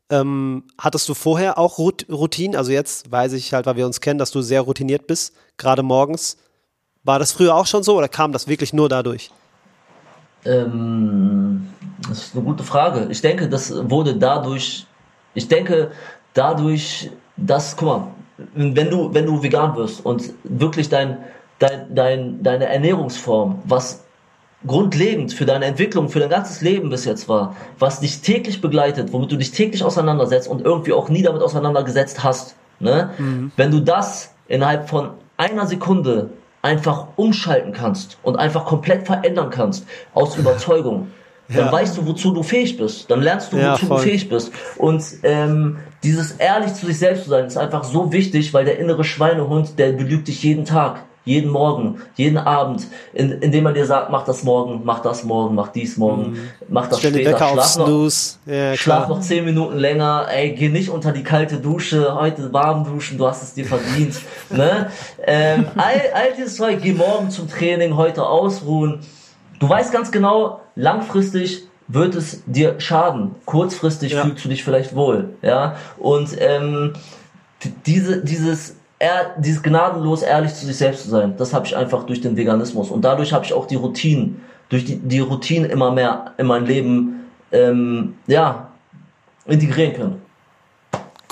[0.09, 2.55] Ähm, hattest du vorher auch Rout Routinen?
[2.55, 5.83] Also jetzt weiß ich halt, weil wir uns kennen, dass du sehr routiniert bist, gerade
[5.83, 6.37] morgens.
[7.03, 9.29] War das früher auch schon so oder kam das wirklich nur dadurch?
[10.43, 11.69] Ähm,
[12.09, 13.07] das ist eine gute Frage.
[13.11, 14.87] Ich denke, das wurde dadurch,
[15.35, 15.91] ich denke,
[16.33, 18.07] dadurch, dass, guck mal,
[18.55, 21.17] wenn du, wenn du vegan wirst und wirklich dein,
[21.59, 24.03] dein, dein, deine Ernährungsform, was
[24.65, 29.11] grundlegend für deine Entwicklung, für dein ganzes Leben bis jetzt war, was dich täglich begleitet,
[29.11, 33.11] womit du dich täglich auseinandersetzt und irgendwie auch nie damit auseinandergesetzt hast, ne?
[33.17, 33.51] Mhm.
[33.55, 36.29] Wenn du das innerhalb von einer Sekunde
[36.61, 41.07] einfach umschalten kannst und einfach komplett verändern kannst aus Überzeugung,
[41.47, 41.71] dann ja.
[41.71, 43.09] weißt du, wozu du fähig bist.
[43.09, 43.97] Dann lernst du, ja, wozu voll.
[43.97, 44.51] du fähig bist.
[44.77, 48.79] Und ähm, dieses ehrlich zu sich selbst zu sein, ist einfach so wichtig, weil der
[48.79, 51.03] innere Schweinehund, der belügt dich jeden Tag.
[51.23, 55.53] Jeden Morgen, jeden Abend, in, indem man dir sagt, mach das morgen, mach das morgen,
[55.53, 56.49] mach dies morgen, mhm.
[56.67, 58.11] mach das Stell später, schlaf noch,
[58.47, 62.85] ja, schlaf noch zehn Minuten länger, ey, geh nicht unter die kalte Dusche, heute warm
[62.85, 64.15] duschen, du hast es dir verdient,
[64.49, 64.89] ne?
[65.23, 68.99] Ähm, all, all dieses Zeug, geh morgen zum Training, heute ausruhen.
[69.59, 73.35] Du weißt ganz genau, langfristig wird es dir schaden.
[73.45, 74.23] Kurzfristig ja.
[74.23, 75.75] fühlst du dich vielleicht wohl, ja.
[75.97, 76.93] Und ähm,
[77.85, 82.03] diese, dieses er, dieses gnadenlos ehrlich zu sich selbst zu sein, das habe ich einfach
[82.03, 85.91] durch den Veganismus und dadurch habe ich auch die Routinen, durch die, die Routinen immer
[85.91, 88.69] mehr in mein Leben ähm, ja
[89.45, 90.21] integrieren können.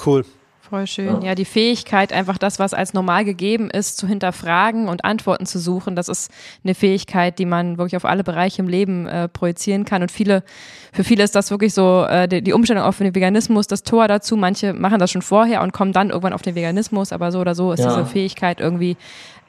[0.04, 0.26] Cool.
[0.70, 1.22] Voll schön.
[1.22, 1.30] Ja.
[1.30, 5.58] ja, die Fähigkeit, einfach das, was als normal gegeben ist, zu hinterfragen und Antworten zu
[5.58, 6.32] suchen, das ist
[6.64, 10.04] eine Fähigkeit, die man wirklich auf alle Bereiche im Leben äh, projizieren kann.
[10.04, 10.44] Und viele,
[10.94, 14.08] für viele ist das wirklich so äh, die, die Umstellung auf den Veganismus, das Tor
[14.08, 14.38] dazu.
[14.38, 17.56] Manche machen das schon vorher und kommen dann irgendwann auf den Veganismus, aber so oder
[17.56, 17.90] so ist ja.
[17.90, 18.96] diese Fähigkeit irgendwie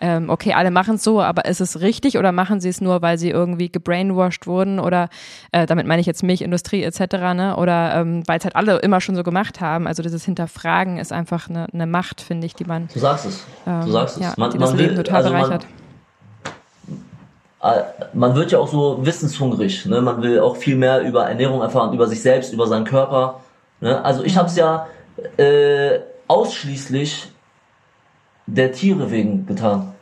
[0.01, 3.03] ähm, okay, alle machen es so, aber ist es richtig oder machen sie es nur,
[3.03, 5.09] weil sie irgendwie gebrainwashed wurden oder
[5.53, 7.01] äh, damit meine ich jetzt Milchindustrie etc.
[7.35, 7.57] Ne?
[7.57, 9.87] Oder ähm, weil es halt alle immer schon so gemacht haben.
[9.87, 12.89] Also dieses Hinterfragen ist einfach eine, eine Macht, finde ich, die man.
[12.93, 13.45] Du sagst es.
[13.67, 14.23] Ähm, du sagst es.
[14.23, 15.67] Ja, man, die das Leben will, total also bereichert.
[17.63, 17.83] Man, äh,
[18.15, 19.85] man wird ja auch so wissenshungrig.
[19.87, 20.01] Ne?
[20.01, 23.41] Man will auch viel mehr über Ernährung erfahren, über sich selbst, über seinen Körper.
[23.81, 24.03] Ne?
[24.03, 24.87] Also ich habe es ja
[25.37, 27.29] äh, ausschließlich
[28.55, 29.93] der Tiere wegen getan.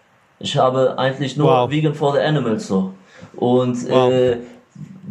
[0.40, 1.70] Ich habe eigentlich nur wow.
[1.70, 2.92] Vegan for the Animals so.
[3.36, 4.10] Und wow.
[4.12, 4.36] äh,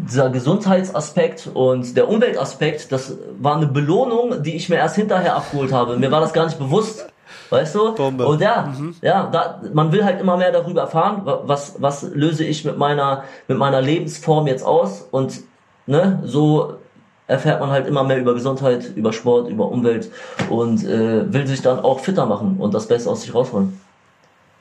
[0.07, 5.71] dieser Gesundheitsaspekt und der Umweltaspekt, das war eine Belohnung, die ich mir erst hinterher abgeholt
[5.71, 5.97] habe.
[5.97, 7.07] Mir war das gar nicht bewusst.
[7.49, 7.95] Weißt du?
[7.95, 8.27] Bombe.
[8.27, 8.95] Und ja, mhm.
[9.01, 13.23] ja, da, man will halt immer mehr darüber erfahren, was, was löse ich mit meiner,
[13.47, 15.41] mit meiner Lebensform jetzt aus und,
[15.85, 16.75] ne, so
[17.27, 20.09] erfährt man halt immer mehr über Gesundheit, über Sport, über Umwelt
[20.49, 23.79] und äh, will sich dann auch fitter machen und das Beste aus sich rausholen.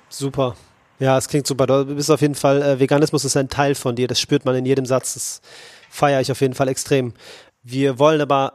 [0.09, 0.57] Super.
[0.99, 1.67] Ja, es klingt super.
[1.67, 4.09] Du bist auf jeden Fall, äh, Veganismus ist ein Teil von dir.
[4.09, 5.15] Das spürt man in jedem Satz.
[5.15, 5.41] Das
[5.91, 7.13] feiere ich auf jeden Fall extrem.
[7.63, 8.55] Wir wollen aber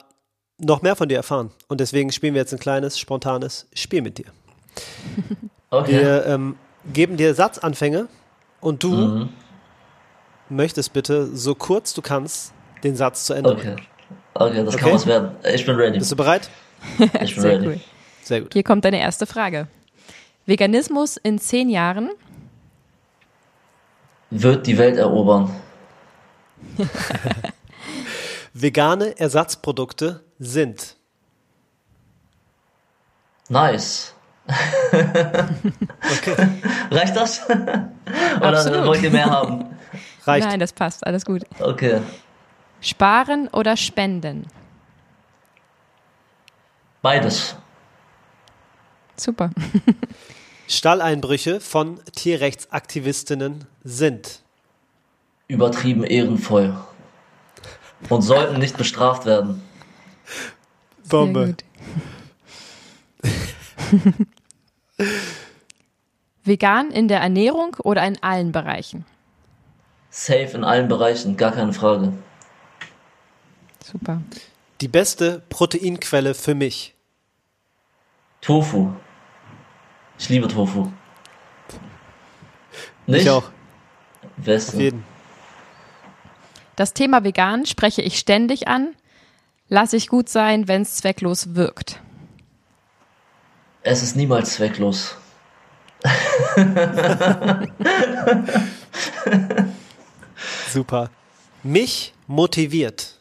[0.57, 1.51] noch mehr von dir erfahren.
[1.67, 4.25] Und deswegen spielen wir jetzt ein kleines, spontanes Spiel mit dir.
[5.73, 6.01] Okay.
[6.01, 6.57] Wir ähm,
[6.91, 8.09] geben dir Satzanfänge
[8.59, 9.29] und du mhm.
[10.49, 12.51] möchtest bitte so kurz du kannst
[12.83, 13.77] den Satz zu Ende okay.
[14.33, 14.83] Okay, das okay.
[14.83, 15.31] kann was werden.
[15.53, 15.99] Ich bin ready.
[15.99, 16.49] Bist du bereit?
[17.21, 17.67] Ich bin Sehr ready.
[17.67, 17.79] Cool.
[18.23, 18.53] Sehr gut.
[18.53, 19.67] Hier kommt deine erste Frage.
[20.45, 22.09] Veganismus in zehn Jahren?
[24.29, 25.53] Wird die Welt erobern.
[28.53, 30.95] Vegane Ersatzprodukte sind.
[33.49, 34.13] Nice.
[34.91, 36.35] okay.
[36.89, 37.45] Reicht das?
[37.49, 37.91] Oder
[38.41, 38.85] Absolut.
[38.85, 39.65] wollt ihr mehr haben?
[40.25, 40.47] Reicht.
[40.47, 41.05] Nein, das passt.
[41.05, 41.43] Alles gut.
[41.59, 42.01] Okay.
[42.81, 44.47] Sparen oder spenden?
[47.01, 47.55] Beides.
[49.15, 49.51] Super.
[50.67, 54.41] Stalleinbrüche von Tierrechtsaktivistinnen sind
[55.47, 56.75] übertrieben ehrenvoll
[58.09, 59.61] und sollten nicht bestraft werden.
[61.07, 61.55] Bombe.
[66.43, 69.05] Vegan in der Ernährung oder in allen Bereichen?
[70.09, 72.13] Safe in allen Bereichen, gar keine Frage.
[73.83, 74.21] Super.
[74.81, 76.95] Die beste Proteinquelle für mich.
[78.41, 78.93] Tofu.
[80.17, 80.91] Ich liebe Tofu.
[83.07, 83.21] Nicht?
[83.23, 83.51] Ich auch.
[84.37, 84.77] Beste.
[84.77, 85.03] Auf jeden.
[86.75, 88.95] Das Thema vegan spreche ich ständig an.
[89.67, 92.01] Lass ich gut sein, wenn es zwecklos wirkt.
[93.83, 95.15] Es ist niemals zwecklos.
[100.69, 101.09] Super.
[101.63, 103.20] Mich motiviert.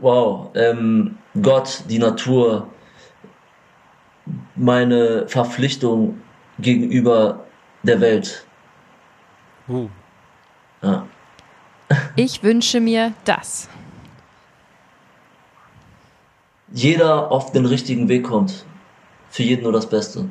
[0.00, 2.68] Wow, ähm, Gott, die Natur,
[4.54, 6.20] meine Verpflichtung
[6.58, 7.44] gegenüber
[7.82, 8.44] der Welt.
[9.68, 9.88] Uh.
[10.82, 11.06] Ja.
[12.16, 13.68] Ich wünsche mir das.
[16.72, 18.64] Jeder auf den richtigen Weg kommt.
[19.28, 20.26] Für jeden nur das Beste.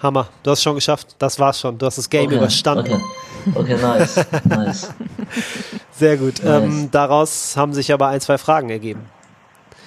[0.00, 1.16] Hammer, du hast es schon geschafft.
[1.18, 1.78] Das war's schon.
[1.78, 3.00] Du hast das Game okay, überstanden.
[3.54, 4.26] Okay, okay nice.
[4.44, 4.94] nice.
[5.96, 6.42] Sehr gut.
[6.42, 6.62] Nice.
[6.64, 9.06] Ähm, daraus haben sich aber ein, zwei Fragen ergeben.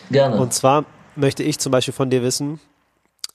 [0.09, 0.37] Gerne.
[0.37, 2.59] Und zwar möchte ich zum Beispiel von dir wissen,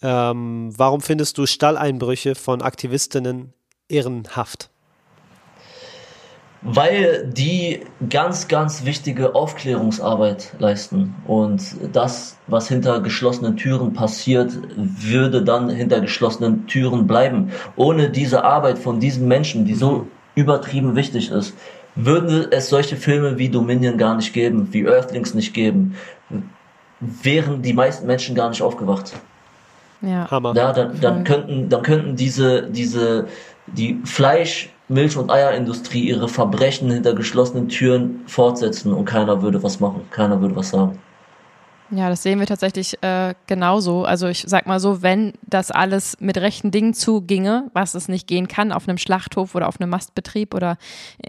[0.04, 3.52] Ähm, warum findest du Stalleinbrüche von Aktivistinnen
[3.88, 4.68] ehrenhaft?
[6.62, 11.14] Weil die ganz, ganz wichtige Aufklärungsarbeit leisten.
[11.26, 17.52] Und das, was hinter geschlossenen Türen passiert, würde dann hinter geschlossenen Türen bleiben.
[17.76, 21.54] Ohne diese Arbeit von diesen Menschen, die so übertrieben wichtig ist,
[21.94, 25.94] würde es solche Filme wie Dominion gar nicht geben, wie Earthlings nicht geben,
[27.00, 29.12] wären die meisten Menschen gar nicht aufgewacht.
[30.00, 30.54] Ja, Hammer.
[30.56, 33.28] Ja, dann, dann könnten, dann könnten diese, diese,
[33.66, 39.80] die Fleisch, Milch- und Eierindustrie ihre Verbrechen hinter geschlossenen Türen fortsetzen und keiner würde was
[39.80, 40.98] machen, keiner würde was sagen.
[41.94, 44.06] Ja, das sehen wir tatsächlich äh, genauso.
[44.06, 48.26] Also ich sag mal so, wenn das alles mit rechten Dingen zuginge, was es nicht
[48.26, 50.78] gehen kann auf einem Schlachthof oder auf einem Mastbetrieb oder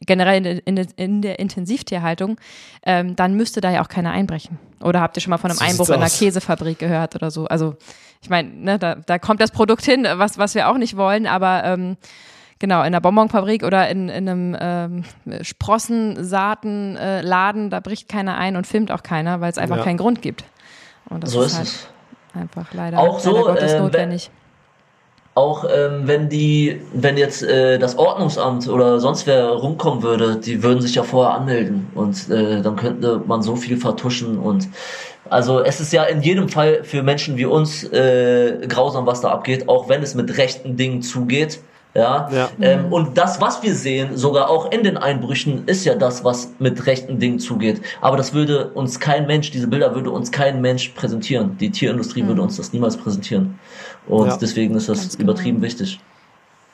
[0.06, 2.38] generell in, in, in der Intensivtierhaltung,
[2.86, 4.58] ähm, dann müsste da ja auch keiner einbrechen.
[4.82, 6.10] Oder habt ihr schon mal von einem So Einbruch in einer.
[6.10, 7.46] Käsefabrik gehört oder so?
[7.46, 7.76] Also
[8.22, 11.28] ich meine, ne, da, da kommt das Produkt hin, was, was wir auch nicht wollen,
[11.28, 11.98] aber ähm,
[12.60, 15.04] Genau, in einer Bonbonfabrik oder in, in einem ähm,
[15.42, 19.84] Sprossensaatenladen, äh, da bricht keiner ein und filmt auch keiner, weil es einfach Ja.
[19.84, 20.46] keinen Grund gibt.
[21.10, 21.88] Und das so ist, halt es.
[22.34, 24.32] einfach leider, Auch so, leider Gottes äh, wenn- notwendig.
[25.36, 30.62] Auch ähm, wenn die, wenn jetzt äh, das Ordnungsamt oder sonst wer rumkommen würde, die
[30.62, 34.68] würden sich ja vorher anmelden und äh, dann könnte man so viel vertuschen und
[35.32, 39.32] also es ist ja in jedem Fall für Menschen wie uns äh, grausam, was da
[39.32, 41.60] abgeht, auch wenn es mit rechten Dingen zugeht.
[41.96, 42.50] Ja, Ja.
[42.60, 46.52] Ähm, und das, was wir sehen, sogar auch in den Einbrüchen, ist ja das, was
[46.58, 47.82] mit rechten Dingen zugeht.
[48.02, 51.58] Aber das würde uns kein Mensch, diese Bilder würde uns kein Mensch präsentieren.
[51.60, 53.60] Die Tierindustrie würde uns das niemals präsentieren.
[54.08, 54.38] Und Ja.
[54.38, 55.32] deswegen ist das Ganz genau.
[55.32, 56.00] übertrieben wichtig.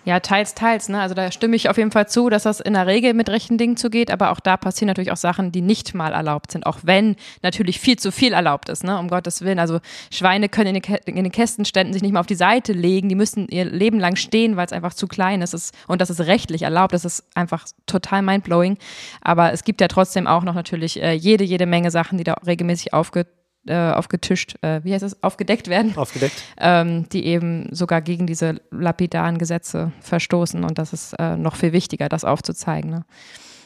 [0.09, 0.89] Ja, teils, teils.
[0.89, 0.99] Ne?
[0.99, 3.59] Also da stimme ich auf jeden Fall zu, dass das in der Regel mit rechten
[3.59, 6.79] Dingen zugeht, aber auch da passieren natürlich auch Sachen, die nicht mal erlaubt sind, auch
[6.81, 8.97] wenn natürlich viel zu viel erlaubt ist, ne?
[8.97, 9.59] um Gottes Willen.
[9.59, 13.07] Also Schweine können in den, in den Kästenständen sich nicht mal auf die Seite legen,
[13.07, 15.75] die müssen ihr Leben lang stehen, weil es einfach zu klein ist.
[15.85, 18.79] Und das ist rechtlich erlaubt, das ist einfach total mindblowing.
[19.21, 22.33] Aber es gibt ja trotzdem auch noch natürlich äh, jede, jede Menge Sachen, die da
[22.47, 23.27] regelmäßig aufge,
[23.67, 26.43] äh, aufgetischt, äh, wie heißt es, aufgedeckt werden Aufgedeckt.
[26.59, 30.63] ähm, die eben sogar gegen diese lapidaren Gesetze verstoßen.
[30.63, 32.89] Und das ist äh, noch viel wichtiger, das aufzuzeigen.
[32.89, 33.05] Ne?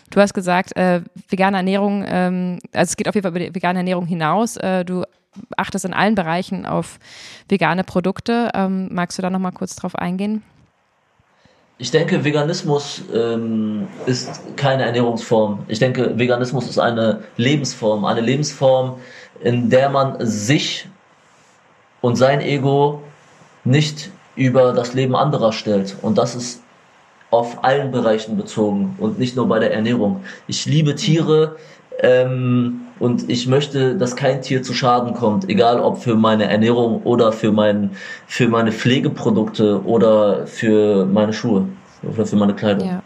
[0.09, 3.55] Du hast gesagt, äh, vegane Ernährung, ähm, also es geht auf jeden Fall über die
[3.55, 4.57] vegane Ernährung hinaus.
[4.57, 5.03] Äh, du
[5.57, 6.99] achtest in allen Bereichen auf
[7.49, 8.51] vegane Produkte.
[8.53, 10.43] Ähm, magst du da nochmal kurz drauf eingehen?
[11.79, 15.65] Ich denke, Veganismus ähm, ist keine Ernährungsform.
[15.67, 18.05] Ich denke, Veganismus ist eine Lebensform.
[18.05, 18.97] Eine Lebensform,
[19.41, 20.87] in der man sich
[22.01, 23.01] und sein Ego
[23.63, 25.95] nicht über das Leben anderer stellt.
[26.01, 26.61] Und das ist
[27.31, 30.23] auf allen Bereichen bezogen und nicht nur bei der Ernährung.
[30.47, 31.55] Ich liebe Tiere
[31.99, 37.03] ähm, und ich möchte, dass kein Tier zu Schaden kommt, egal ob für meine Ernährung
[37.03, 37.91] oder für, mein,
[38.27, 41.67] für meine Pflegeprodukte oder für meine Schuhe
[42.03, 42.87] oder für meine Kleidung.
[42.87, 43.01] Ja.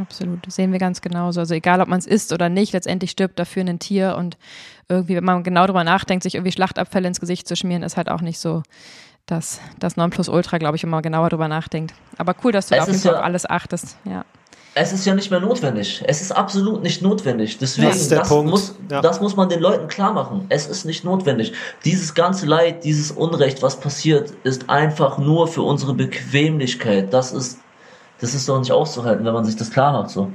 [0.00, 1.40] Absolut, das sehen wir ganz genauso.
[1.40, 4.38] Also egal, ob man es isst oder nicht, letztendlich stirbt dafür ein Tier und
[4.88, 8.08] irgendwie, wenn man genau drüber nachdenkt, sich irgendwie Schlachtabfälle ins Gesicht zu schmieren, ist halt
[8.08, 8.62] auch nicht so
[9.26, 11.94] das, das Nonplusultra, glaube ich, wenn man genauer drüber nachdenkt.
[12.16, 13.96] Aber cool, dass du da auf jeden ist Fall ja- alles achtest.
[14.04, 14.24] Ja.
[14.74, 16.02] Es ist ja nicht mehr notwendig.
[16.06, 17.58] Es ist absolut nicht notwendig.
[17.58, 18.50] Deswegen, Das Punkt.
[18.50, 19.02] muss, Ja.
[19.02, 20.46] das muss man den Leuten klar machen.
[20.48, 21.52] Es ist nicht notwendig.
[21.84, 27.12] Dieses ganze Leid, dieses Unrecht, was passiert, ist einfach nur für unsere Bequemlichkeit.
[27.12, 27.58] Das ist,
[28.22, 30.30] das ist doch nicht auszuhalten, wenn man sich das klar macht, so.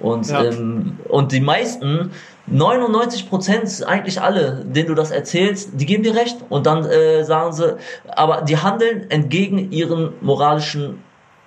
[0.00, 0.44] Und, Ja.
[0.44, 2.10] ähm, und die meisten,
[2.46, 6.36] 99 Prozent, eigentlich alle, denen du das erzählst, die geben dir recht.
[6.50, 7.76] Und dann äh, sagen sie,
[8.08, 11.02] aber die handeln entgegen ihren moralischen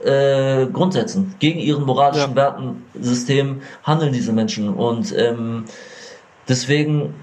[0.05, 2.35] äh, Grundsätzen, gegen ihren moralischen Ja.
[2.35, 4.69] Wertensystem handeln diese Menschen.
[4.73, 5.65] Und ähm,
[6.47, 7.13] deswegen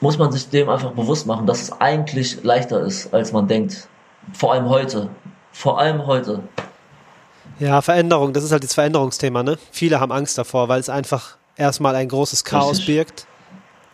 [0.00, 3.88] muss man sich dem einfach bewusst machen, dass es eigentlich leichter ist, als man denkt.
[4.32, 5.08] Vor allem heute.
[5.52, 6.40] Vor allem heute.
[7.58, 9.56] Ja, Veränderung, das ist halt das Veränderungsthema, ne?
[9.70, 12.86] Viele haben Angst davor, weil es einfach erstmal ein großes Chaos Richtig.
[12.86, 13.26] birgt.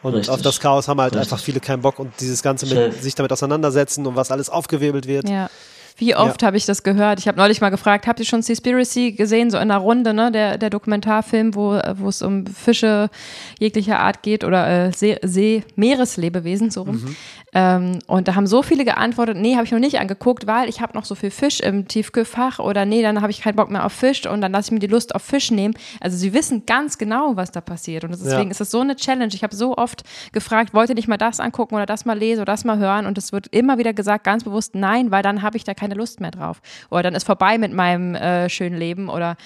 [0.03, 0.31] Und Richtig.
[0.35, 1.31] auf das Chaos haben halt Richtig.
[1.33, 3.01] einfach viele keinen Bock und dieses Ganze mit Chef.
[3.01, 5.29] sich damit auseinandersetzen und was alles aufgewirbelt wird.
[5.29, 5.49] Ja.
[5.97, 7.19] Wie oft habe ich das gehört?
[7.19, 10.33] Ich habe neulich mal gefragt, habt ihr schon Seaspiracy gesehen, so in einer Runde, ne,
[10.33, 13.11] der, der Dokumentarfilm, wo, wo es um Fische
[13.59, 17.15] jeglicher Art geht oder äh, See, See Meereslebewesen, so rum.
[17.55, 20.81] Ähm, und da haben so viele geantwortet, nee, habe ich noch nicht angeguckt, weil ich
[20.81, 23.85] habe noch so viel Fisch im Tiefkühlfach oder nee, dann habe ich keinen Bock mehr
[23.85, 25.75] auf Fisch und dann lasse ich mir die Lust auf Fisch nehmen.
[26.01, 28.51] Also sie wissen ganz genau, was da passiert und deswegen Ja.
[28.51, 29.33] ist es so eine Challenge.
[29.35, 30.03] Ich habe so oft
[30.33, 33.05] gefragt, wollt ihr nicht mal das angucken oder das mal lesen oder das mal hören
[33.05, 35.82] und es wird immer wieder gesagt, ganz bewusst nein, weil dann habe ich da keine
[35.91, 36.61] Lust mehr drauf.
[36.91, 39.37] Oder dann ist vorbei mit meinem äh, schönen Leben oder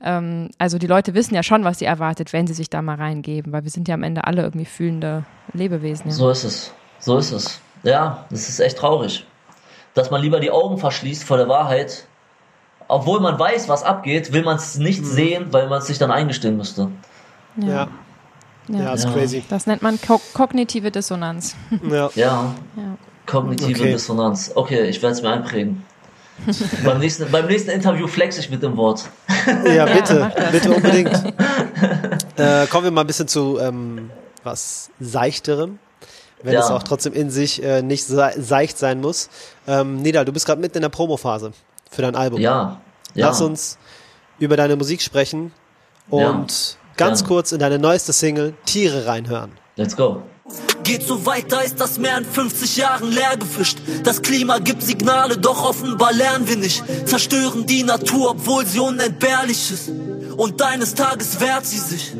[0.00, 2.96] ähm, also die Leute wissen ja schon, was sie erwartet, wenn sie sich da mal
[2.96, 6.06] reingeben, weil wir sind ja am Ende alle irgendwie fühlende Lebewesen.
[6.06, 6.12] Ja.
[6.12, 6.72] So ist es.
[7.00, 7.60] So ist es.
[7.82, 9.24] Ja, das ist echt traurig.
[9.94, 12.06] dass man lieber die Augen verschließt vor der Wahrheit.
[12.86, 15.04] Obwohl man weiß, was abgeht, will man es nicht Mhm.
[15.06, 16.88] sehen, weil man es sich dann eingestehen müsste.
[17.56, 17.88] Ja.
[18.68, 19.10] Ja, ist Ja.
[19.12, 19.42] crazy.
[19.48, 21.56] Das nennt man ko kognitive Dissonanz.
[21.82, 22.10] Ja.
[22.14, 22.96] Ja, Ja.
[23.28, 23.92] Kognitive Okay.
[23.92, 24.50] Dissonanz.
[24.54, 25.84] Okay, ich werde es mir einprägen.
[26.84, 29.04] beim, nächsten, beim nächsten Interview flex ich mit dem Wort.
[29.64, 31.10] Ja, bitte, bitte unbedingt.
[32.36, 34.10] äh, kommen wir mal ein bisschen zu ähm,
[34.44, 35.78] was Seichterem,
[36.42, 36.60] wenn Ja.
[36.60, 39.30] es auch trotzdem in sich äh, nicht se seicht sein muss.
[39.66, 41.52] Ähm, Nidal, du bist gerade mitten in der Promophase
[41.90, 42.40] für dein Album.
[42.40, 42.80] Ja,
[43.14, 43.26] ja.
[43.26, 43.78] Lass uns
[44.38, 45.52] über deine Musik sprechen
[46.08, 49.50] und Ja, ganz kurz in deine neueste Single Tiere reinhören.
[49.74, 50.22] Let's go.
[50.84, 53.78] Geht so weiter, ist das Meer in 50 Jahren leer gefischt.
[54.04, 56.82] Das Klima gibt Signale, doch offenbar lernen wir nicht.
[57.06, 59.90] Zerstören die Natur, obwohl sie unentbehrlich ist.
[60.36, 62.14] Und eines Tages wehrt sie sich.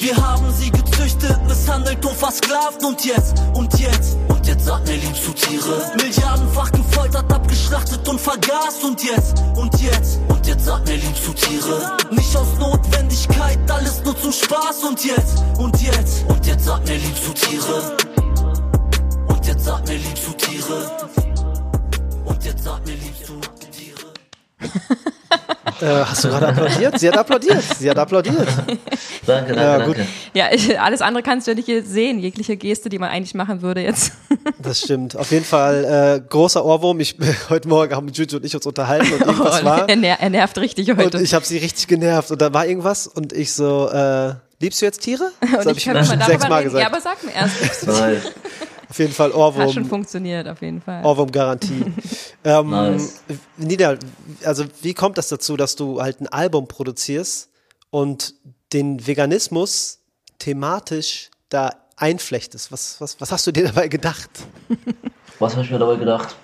[0.00, 2.82] Wir haben sie gezüchtet, misshandelt und versklavt.
[2.82, 5.92] Und jetzt, und jetzt, und jetzt sag mir, liebst du Tiere?
[5.96, 8.82] Milliardenfach gefoltert, abgeschlachtet und vergast.
[8.82, 11.96] Und jetzt, und jetzt, und jetzt sag mir, liebst du Tiere?
[12.10, 14.84] Nicht aus Notwendigkeit, alles nur zum Spaß.
[14.88, 16.37] Und jetzt, und jetzt, und jetzt
[16.68, 17.96] sag mir, liebst du Tiere?
[19.28, 20.90] Und jetzt sag mir, liebst du Tiere?
[22.26, 24.12] Und jetzt sag mir, liebst du Tiere?
[25.80, 26.98] Äh, hast du gerade applaudiert?
[26.98, 27.62] Sie hat applaudiert.
[27.78, 28.36] Sie hat applaudiert.
[29.26, 29.96] Danke, danke, Ja, gut.
[29.98, 30.10] danke.
[30.34, 33.62] Ja, ich, alles andere kannst du ja nicht sehen, jegliche Geste, die man eigentlich machen
[33.62, 34.12] würde jetzt.
[34.60, 35.14] Das stimmt.
[35.16, 36.98] Auf jeden Fall äh, großer Ohrwurm.
[36.98, 37.14] Ich,
[37.48, 39.88] heute Morgen haben Juju und ich uns unterhalten und irgendwas war.
[39.88, 41.22] er, ner er nervt richtig Und heute.
[41.22, 44.86] ich habe sie richtig genervt und da war irgendwas und ich so, äh, liebst du
[44.86, 45.30] jetzt Tiere?
[45.40, 46.76] Das Und habe ich ich darüber sechsmal reden.
[46.78, 46.92] Ja, gesagt.
[46.92, 47.86] aber sag mir erst.
[47.86, 48.32] Nice.
[48.90, 49.84] Auf jeden Fall Hat schon Ohrwurm.
[49.84, 51.04] funktioniert, auf jeden Fall.
[51.04, 51.92] Ohrwurm-Garantie.
[52.44, 53.20] ähm, Nice.
[53.58, 53.96] Nida,
[54.44, 57.50] also wie kommt das dazu, dass du halt ein Album produzierst
[57.90, 58.34] und
[58.72, 59.98] den Veganismus
[60.38, 62.72] thematisch da einflechtest?
[62.72, 64.30] Was, was, was hast du dir dabei gedacht?
[65.38, 66.34] Was habe ich mir dabei gedacht?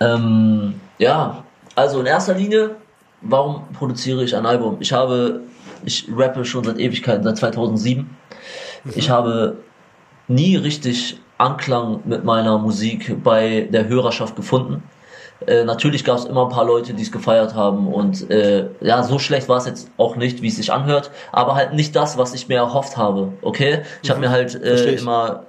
[0.00, 1.44] Ähm, ja,
[1.74, 2.76] also in erster Linie,
[3.22, 4.76] warum produziere ich ein Album?
[4.80, 5.40] Ich habe,
[5.84, 8.08] ich rappe schon seit Ewigkeiten, seit 2007.
[8.94, 9.56] Ich habe
[10.28, 14.82] nie richtig Anklang mit meiner Musik bei der Hörerschaft gefunden.
[15.46, 19.02] Äh, natürlich gab es immer ein paar Leute, die es gefeiert haben und äh, ja,
[19.02, 22.18] so schlecht war es jetzt auch nicht, wie es sich anhört, aber halt nicht das,
[22.18, 23.80] was ich mir erhofft habe, okay?
[24.02, 25.44] Ich habe mir halt äh, immer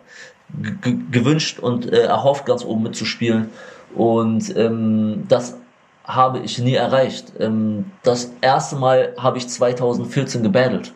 [1.11, 3.49] gewünscht und äh, erhofft, ganz oben mitzuspielen.
[3.93, 5.57] Und ähm, das
[6.03, 7.33] habe ich nie erreicht.
[7.39, 10.93] Ähm, das erste Mal habe ich 2014 gebattelt.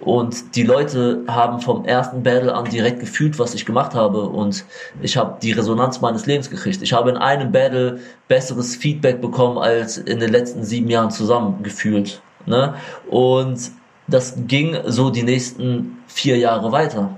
[0.00, 4.22] Und die Leute haben vom ersten Battle an direkt gefühlt, was ich gemacht habe.
[4.22, 4.64] Und
[5.00, 6.82] ich habe die Resonanz meines Lebens gekriegt.
[6.82, 11.62] Ich habe in einem Battle besseres Feedback bekommen als in den letzten sieben Jahren zusammen
[11.62, 12.20] gefühlt.
[12.46, 12.74] Ne?
[13.08, 13.70] Und
[14.06, 17.16] das ging so die nächsten vier Jahre weiter.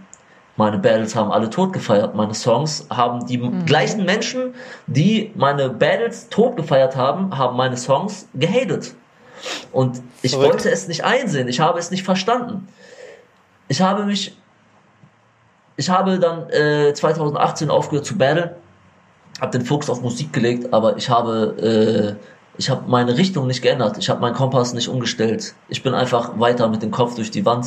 [0.57, 2.15] Meine Battles haben alle tot gefeiert.
[2.15, 4.55] Meine Songs haben die gleichen Menschen,
[4.87, 8.95] die meine Battles tot gefeiert haben, haben meine Songs gehatet.
[9.73, 10.55] Und ich Verrückt.
[10.55, 11.49] wollte es nicht einsehen.
[11.49, 12.69] Ich habe es nicht verstanden.
[13.69, 14.35] Ich habe mich,
[15.77, 18.51] ich habe dann äh, 2018 aufgehört zu battlen,
[19.41, 23.63] habe den Fokus auf Musik gelegt, aber ich habe, äh, ich habe meine Richtung nicht
[23.63, 23.99] geändert.
[23.99, 25.55] Ich habe meinen Kompass nicht umgestellt.
[25.69, 27.67] Ich bin einfach weiter mit dem Kopf durch die Wand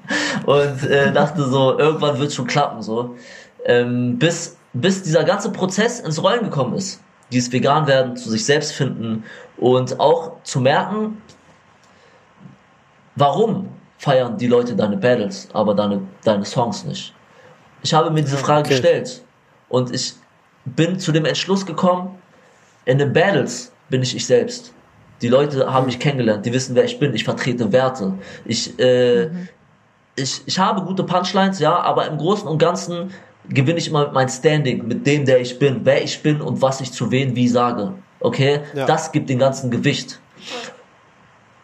[0.46, 3.16] und äh, dachte so, irgendwann wird schon klappen so,
[3.64, 7.00] ähm, bis bis dieser ganze Prozess ins Rollen gekommen ist.
[7.32, 9.24] Dieses vegan werden, zu sich selbst finden
[9.56, 11.20] und auch zu merken,
[13.16, 17.14] warum feiern die Leute deine Battles, aber deine, deine Songs nicht?
[17.82, 18.70] Ich habe mir diese Frage okay.
[18.70, 19.22] gestellt
[19.68, 20.14] und ich
[20.64, 22.18] bin zu dem Entschluss gekommen,
[22.84, 24.72] in den Battles bin ich ich selbst.
[25.20, 28.14] Die Leute haben mich kennengelernt, die wissen, wer ich bin, ich vertrete Werte.
[28.46, 29.28] Ich, äh,
[30.16, 33.10] ich, ich habe gute Punchlines, ja, aber im Großen und Ganzen
[33.48, 36.80] gewinne ich immer mein Standing mit dem, der ich bin, wer ich bin und was
[36.80, 37.92] ich zu wen wie sage.
[38.20, 38.60] Okay?
[38.74, 38.86] Ja.
[38.86, 40.20] Das gibt den ganzen Gewicht.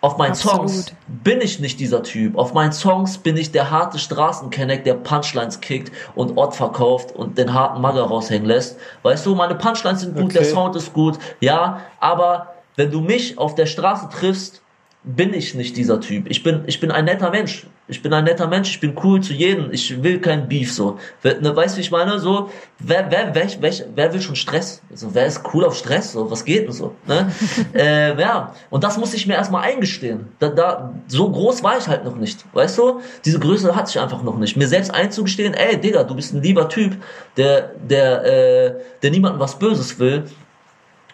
[0.07, 0.71] Auf meinen Absolut.
[0.71, 2.39] Songs bin ich nicht dieser Typ.
[2.39, 7.37] Auf meinen Songs bin ich der harte Straßenkenneck, der Punchlines kickt und Ort verkauft und
[7.37, 8.79] den harten Magger raushängen lässt.
[9.03, 10.35] Weißt du, meine Punchlines sind gut, Okay.
[10.35, 14.63] der Sound ist gut, ja, aber wenn du mich auf der Straße triffst,
[15.07, 16.29] bin ich nicht dieser Typ.
[16.29, 17.65] Ich bin, ich bin ein netter Mensch.
[17.87, 18.71] Ich bin ein netter Mensch.
[18.71, 19.71] Ich bin cool zu jedem.
[19.71, 20.99] Ich will kein Beef so.
[21.23, 22.19] Ne, weißt du, wie ich meine?
[22.19, 22.51] So,
[22.81, 24.83] wer, wer, wer, wer, wer will schon Stress?
[24.93, 26.11] So, wer ist cool auf Stress?
[26.11, 26.97] So, was geht denn so?
[27.07, 27.31] Ne?
[27.75, 28.53] äh, ja.
[28.69, 30.27] Und das muss ich mir erstmal eingestehen.
[30.41, 32.45] Da, da, so groß war ich halt noch nicht.
[32.53, 33.01] Weißt du?
[33.25, 34.57] Diese Größe hatte ich einfach noch nicht.
[34.57, 36.97] Mir selbst einzugestehen, ey, Digga, du bist ein lieber Typ,
[37.37, 38.75] der, der, äh,
[39.05, 40.25] der niemandem was Böses will.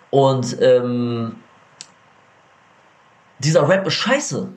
[0.08, 1.36] Und, ähm,
[3.45, 4.49] dieser Rap ist scheiße.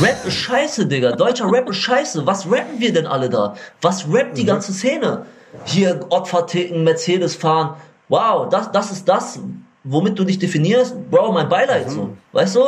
[0.00, 1.12] Rap ist scheiße, Digga.
[1.12, 2.26] Deutscher Rap ist scheiße.
[2.26, 3.54] Was rappen wir denn alle da?
[3.82, 5.26] Was rappt die ganze Szene?
[5.64, 7.74] Hier Opfer ticken, Mercedes fahren.
[8.08, 9.38] wow, das, das ist das,
[9.84, 12.10] womit du dich definierst, Bro, mein Beileid, so.
[12.32, 12.60] Weißt du?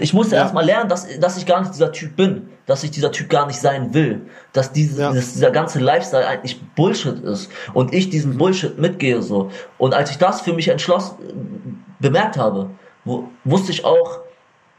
[0.00, 0.42] Ich musste Ja.
[0.42, 3.46] erstmal lernen, dass, dass ich gar nicht dieser Typ bin, dass ich dieser Typ gar
[3.46, 5.12] nicht sein will, dass, diese, Ja.
[5.12, 9.50] dass dieser ganze Lifestyle eigentlich Bullshit ist und ich diesen Bullshit mitgehe, so.
[9.78, 12.70] Und als ich das für mich entschlossen, bemerkt habe,
[13.04, 14.20] wo, wusste ich auch,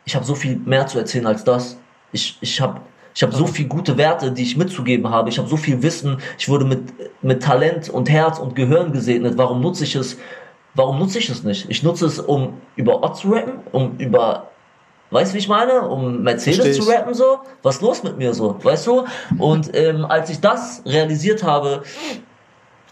[0.08, 1.78] ich habe so viel mehr zu erzählen als das.
[2.14, 2.80] Ich, ich habe
[3.14, 5.30] ich hab so viel gute Werte, die ich mitzugeben habe.
[5.30, 6.18] Ich habe so viel Wissen.
[6.38, 9.38] Ich wurde mit, mit Talent und Herz und Gehirn gesegnet.
[9.38, 10.18] Warum nutze ich es?
[10.76, 11.66] Warum nutze ich es nicht?
[11.70, 14.50] Ich nutze es, um über Ott zu rappen, um über,
[15.10, 15.82] weißt du, wie ich meine?
[15.82, 17.40] Um Mercedes zu rappen, so.
[17.64, 18.64] Was ist los mit mir, so?
[18.64, 19.04] Weißt du?
[19.40, 21.82] Und ähm, als ich das realisiert habe,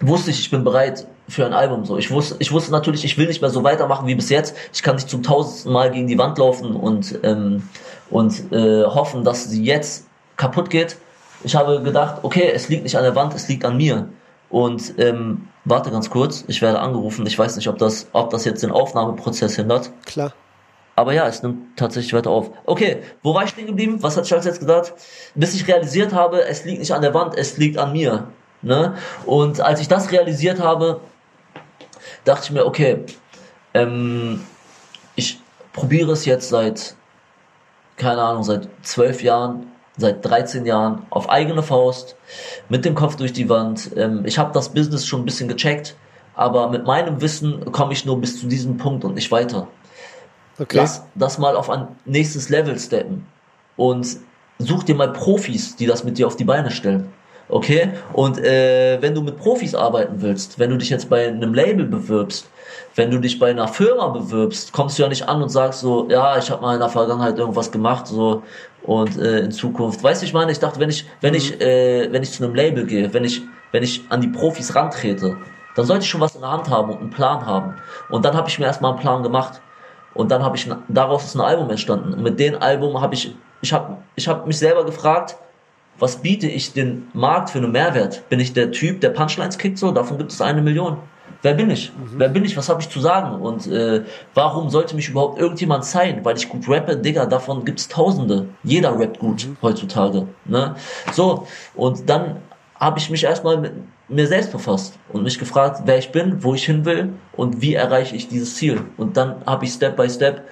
[0.02, 1.86] wusste ich, ich bin bereit für ein Album.
[1.86, 4.56] So, ich wusste, ich wusste natürlich, ich will nicht mehr so weitermachen wie bis jetzt.
[4.74, 7.64] Ich kann nicht zum tausendsten Mal gegen die Wand laufen und ähm,
[8.10, 10.08] und äh, hoffen, dass sie jetzt
[10.38, 10.98] kaputt geht.
[11.44, 14.10] Ich habe gedacht, okay, es liegt nicht an der Wand, es liegt an mir.
[14.50, 17.26] Und ähm, warte ganz kurz, ich werde angerufen.
[17.26, 19.92] Ich weiß nicht, ob das, ob das jetzt den Aufnahmeprozess hindert.
[20.06, 20.34] Klar.
[20.96, 22.52] Aber ja, es nimmt tatsächlich weiter auf.
[22.66, 23.98] Okay, wo war ich stehen geblieben?
[24.02, 24.94] Was hat Charles jetzt gesagt?
[25.36, 28.28] Bis ich realisiert habe, es liegt nicht an der Wand, es liegt an mir.
[28.62, 28.96] Ne?
[29.26, 31.02] Und als ich das realisiert habe,
[32.26, 33.06] dachte ich mir, okay,
[33.74, 34.42] ähm,
[35.16, 35.40] ich
[35.74, 36.96] probiere es jetzt seit,
[37.98, 42.18] keine Ahnung, seit zwölf Jahren, seit 13 Jahren auf eigene Faust,
[42.68, 43.92] mit dem Kopf durch die Wand.
[43.96, 45.96] Ähm, ich habe das Business schon ein bisschen gecheckt,
[46.36, 49.68] aber mit meinem Wissen komme ich nur bis zu diesem Punkt und nicht weiter
[50.58, 50.78] Okay.
[50.78, 53.26] lass das mal auf ein nächstes Level steppen
[53.76, 54.18] und
[54.58, 57.12] such dir mal Profis, die das mit dir auf die Beine stellen.
[57.48, 57.92] Okay?
[58.14, 61.86] Und äh, wenn du mit Profis arbeiten willst, wenn du dich jetzt bei einem Label
[61.86, 62.50] bewirbst,
[62.96, 66.08] wenn du dich bei einer Firma bewirbst, kommst du ja nicht an und sagst so,
[66.10, 68.42] ja, ich habe mal in der Vergangenheit irgendwas gemacht, so
[68.84, 70.04] und äh, in Zukunft.
[70.04, 72.56] Weißt du, ich meine, ich dachte, wenn ich, wenn ich, äh, wenn ich zu einem
[72.56, 73.42] Label gehe, wenn ich,
[73.72, 75.38] wenn ich an die Profis rantrete,
[75.76, 77.76] dann sollte ich schon was in der Hand haben und einen Plan haben.
[78.10, 79.62] Und dann habe ich mir erstmal einen Plan gemacht.
[80.14, 82.14] Und dann habe ich daraus ist ein Album entstanden.
[82.14, 85.36] Und mit dem Album habe ich ich habe ich habe mich selber gefragt,
[86.00, 88.28] was biete ich den Markt für einen Mehrwert?
[88.30, 89.92] Bin ich der Typ, der Punchlines kickt so?
[89.92, 90.98] Davon gibt es eine Million.
[91.42, 91.92] Wer bin ich?
[92.18, 92.58] Wer bin ich?
[92.58, 93.40] Was habe ich zu sagen?
[93.40, 96.26] Und äh, warum sollte mich überhaupt irgendjemand zeigen?
[96.26, 98.48] Weil ich gut rappe, Digga, davon gibt's Tausende.
[98.64, 100.28] Jeder rappt gut heutzutage.
[100.46, 100.76] Ne?
[101.14, 102.38] So, und dann
[102.80, 103.74] habe ich mich erstmal mit
[104.08, 107.76] mir selbst befasst und mich gefragt, wer ich bin, wo ich hin will und wie
[107.76, 108.82] erreiche ich dieses Ziel.
[108.98, 110.48] Und dann habe ich Step by Step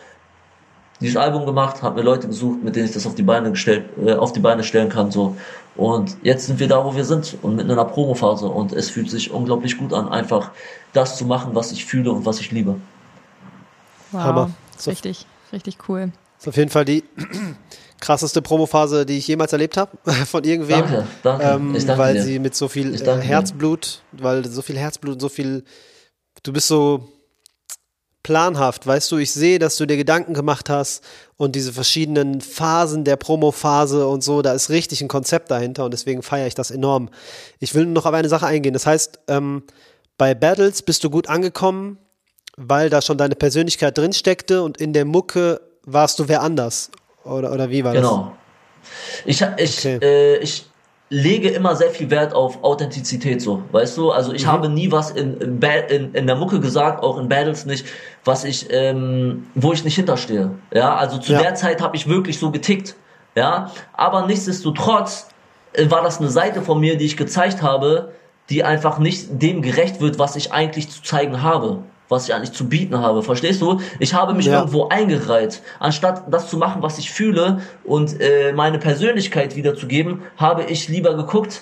[1.00, 3.86] dieses Album gemacht, habe mir Leute gesucht, mit denen ich das auf die Beine gestellt,
[4.06, 5.36] äh, auf die Beine stellen kann, so.
[5.76, 8.90] Und jetzt sind wir da, wo wir sind und mitten in einer Promophase und es
[8.92, 10.52] fühlt sich unglaublich gut an, einfach
[10.94, 12.76] das zu machen, was ich fühle und was ich liebe.
[14.12, 14.22] Wow.
[14.24, 14.50] Hammer.
[14.78, 16.12] So- Richtig, richtig cool.
[16.40, 17.04] ist auf jeden Fall die
[18.00, 20.80] krasseste Promophase, die ich jemals erlebt habe von irgendwem.
[20.82, 21.44] Danke, danke.
[21.44, 22.24] Ähm, Ich danke weil dir.
[22.24, 23.28] sie mit so viel danke dir.
[23.28, 25.64] Herzblut, weil so viel Herzblut, so viel,
[26.44, 27.08] du bist so
[28.24, 31.04] planhaft, weißt du, ich sehe, dass du dir Gedanken gemacht hast
[31.38, 35.92] und diese verschiedenen Phasen der Promophase und so, da ist richtig ein Konzept dahinter und
[35.92, 37.10] deswegen feiere ich das enorm.
[37.60, 38.74] Ich will nur noch auf eine Sache eingehen.
[38.74, 39.64] Das heißt, ähm,
[40.18, 41.98] bei Battles bist du gut angekommen,
[42.56, 46.92] weil da schon deine Persönlichkeit drin steckte und in der Mucke warst du wer anders.
[47.26, 48.36] Oder, oder wie war Genau.
[49.26, 50.00] Ich, ich, Okay.
[50.02, 50.66] äh, ich
[51.14, 54.10] lege immer sehr viel Wert auf Authentizität, so, weißt du?
[54.12, 54.36] Also Mhm.
[54.36, 57.86] ich habe nie was in, in, in, in der Mucke gesagt, auch in Battles nicht,
[58.26, 60.50] was ich, ähm, wo ich nicht hinterstehe.
[60.74, 61.42] Ja, also zu Ja.
[61.44, 62.96] der Zeit habe ich wirklich so getickt.
[63.36, 65.28] Ja, aber nichtsdestotrotz
[65.74, 68.12] äh, war das eine Seite von mir, die ich gezeigt habe,
[68.50, 71.84] die einfach nicht dem gerecht wird, was ich eigentlich zu zeigen habe,
[72.14, 73.22] was ich eigentlich zu bieten habe.
[73.24, 73.82] Verstehst du?
[74.00, 74.60] Ich habe mich Ja.
[74.60, 75.62] irgendwo eingereiht.
[75.80, 81.16] Anstatt das zu machen, was ich fühle und äh, meine Persönlichkeit wiederzugeben, habe ich lieber
[81.16, 81.62] geguckt,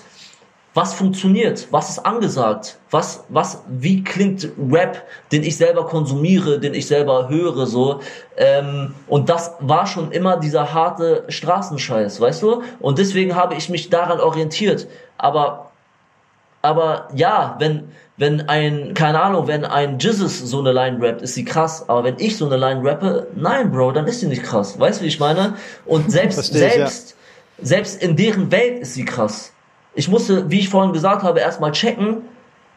[0.74, 6.72] was funktioniert, was ist angesagt, was, was, wie klingt Rap, den ich selber konsumiere, den
[6.72, 8.00] ich selber höre, so.
[8.38, 12.62] Ähm, und das war schon immer dieser harte Straßenscheiß, weißt du?
[12.80, 14.86] Und deswegen habe ich mich daran orientiert.
[15.18, 15.71] Aber
[16.62, 21.34] aber ja, wenn, wenn ein, keine Ahnung, wenn ein Jizzes so eine Line rappt, ist
[21.34, 21.88] sie krass.
[21.88, 24.78] Aber wenn ich so eine Line rappe, nein, Bro, dann ist sie nicht krass.
[24.78, 25.54] Weißt du, wie ich meine?
[25.86, 27.16] Und selbst, ich, selbst,
[27.60, 29.52] selbst in deren Welt ist sie krass.
[29.94, 32.22] Ich musste, wie ich vorhin gesagt habe, erstmal checken,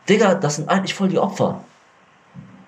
[0.10, 1.62] Digga, das sind eigentlich voll die Opfer.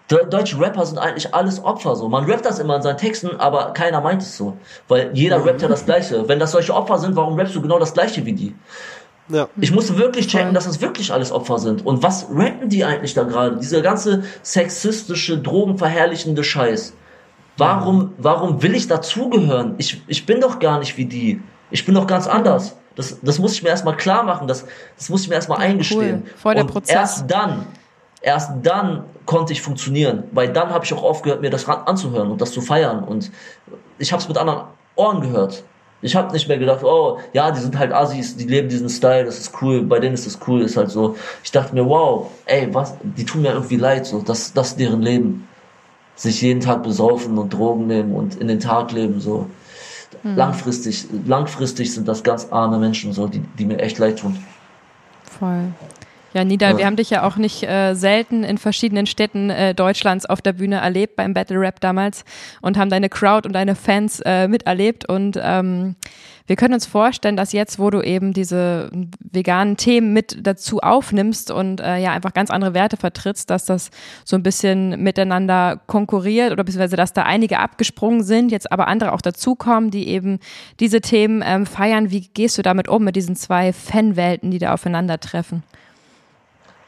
[0.10, 2.08] De- Deutsche Rapper sind eigentlich alles Opfer so.
[2.08, 4.56] Man rappt das immer in seinen Texten, aber keiner meint es so.
[4.88, 6.28] Weil jeder rappt ja das Gleiche.
[6.30, 8.56] Wenn das solche Opfer sind, warum rappst du genau das Gleiche wie die?
[9.30, 9.50] Ja.
[9.60, 11.86] Ich musste wirklich checken, dass es wirklich alles Opfer sind.
[11.86, 13.58] Und was rappen die eigentlich da gerade?
[13.58, 16.94] Dieser ganze sexistische, drogenverherrlichende Scheiß.
[17.58, 19.76] Warum, warum will ich dazugehören?
[19.80, 21.42] Ich, ich bin doch gar nicht wie die.
[21.72, 22.78] Ich bin doch ganz anders.
[22.96, 24.48] Das, das muss ich mir erstmal klar machen.
[24.48, 24.66] Das,
[24.96, 26.26] das muss ich mir erstmal eingestehen.
[26.38, 26.96] Voll der Und Prozess.
[26.96, 27.68] erst dann,
[28.22, 32.42] erst dann konnte ich funktionieren, weil dann habe ich auch aufgehört, mir das anzuhören und
[32.42, 33.32] das zu feiern und
[34.00, 34.62] ich habe es mit anderen
[34.96, 35.64] Ohren gehört.
[36.02, 39.26] Ich habe nicht mehr gedacht, oh, ja, die sind halt Assis, die leben diesen Style,
[39.26, 41.16] das ist cool, bei denen ist das cool, ist halt so.
[41.44, 44.80] Ich dachte mir, wow, ey, was, die tun mir irgendwie leid, so, das, das ist
[44.80, 45.48] deren Leben.
[46.16, 49.48] Sich jeden Tag besaufen und Drogen nehmen und in den Tag leben, so.
[50.22, 50.36] Hm.
[50.36, 54.38] Langfristig, langfristig sind das ganz arme Menschen, so, die, die mir echt leid tun.
[55.40, 55.74] Voll.
[56.34, 60.26] Ja, Nida, wir haben dich ja auch nicht äh, selten in verschiedenen Städten äh, Deutschlands
[60.26, 62.26] auf der Bühne erlebt beim Battle Rap damals
[62.62, 65.96] und haben deine Crowd und deine Fans äh, miterlebt und ähm,
[66.48, 71.52] wir können uns vorstellen, dass jetzt, wo du eben diese veganen Themen mit dazu aufnimmst
[71.52, 73.92] und äh, ja einfach ganz andere Werte vertrittst, dass das
[74.24, 79.12] so ein bisschen miteinander konkurriert oder beziehungsweise dass da einige abgesprungen sind, jetzt aber andere
[79.12, 80.40] auch dazukommen, die eben
[80.80, 82.12] diese Themen ähm, feiern.
[82.12, 85.64] Wie gehst du damit um mit diesen zwei Fanwelten, die da aufeinandertreffen?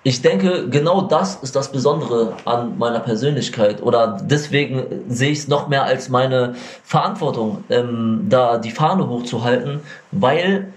[0.09, 5.47] Ich denke, genau das ist das Besondere an meiner Persönlichkeit oder deswegen sehe ich es
[5.47, 9.81] noch mehr als meine Verantwortung, ähm, da die Fahne hochzuhalten,
[10.11, 10.73] weil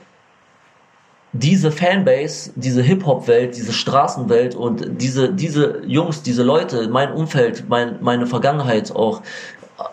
[1.33, 8.03] diese Fanbase, diese Hip-Hop-Welt, diese Straßenwelt und diese, diese Jungs, diese Leute, mein Umfeld, mein,
[8.03, 9.23] meine Vergangenheit auch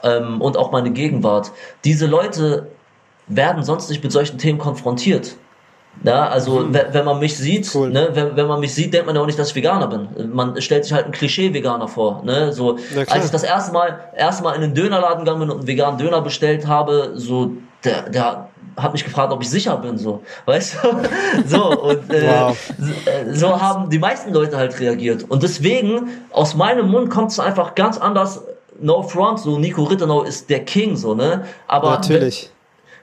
[0.03, 1.53] ähm, und auch meine Gegenwart,
[1.85, 2.67] diese Leute
[3.27, 5.37] werden sonst nicht mit solchen Themen konfrontiert.
[6.03, 6.77] Ja, also mhm.
[6.91, 7.89] wenn man mich sieht, cool.
[7.89, 10.33] ne, wenn, wenn man mich sieht, denkt man ja auch nicht, dass ich Veganer bin.
[10.33, 12.23] Man stellt sich halt ein Klischee-Veganer vor.
[12.23, 12.53] Ne?
[12.53, 12.77] So,
[13.07, 15.97] als ich das erste Mal, erste Mal in den Dönerladen gegangen bin und einen veganen
[15.97, 17.51] Döner bestellt habe, so
[17.83, 20.87] der, der hat mich gefragt, ob ich sicher bin, so, weißt du?
[21.45, 22.57] so, und äh, wow.
[23.05, 25.25] Äh, so haben die meisten Leute halt reagiert.
[25.27, 28.41] Und deswegen, aus meinem Mund kommt es einfach ganz anders,
[28.79, 31.43] no front, so Nico Rittenau ist der King, so, ne?
[31.67, 32.51] Aber Natürlich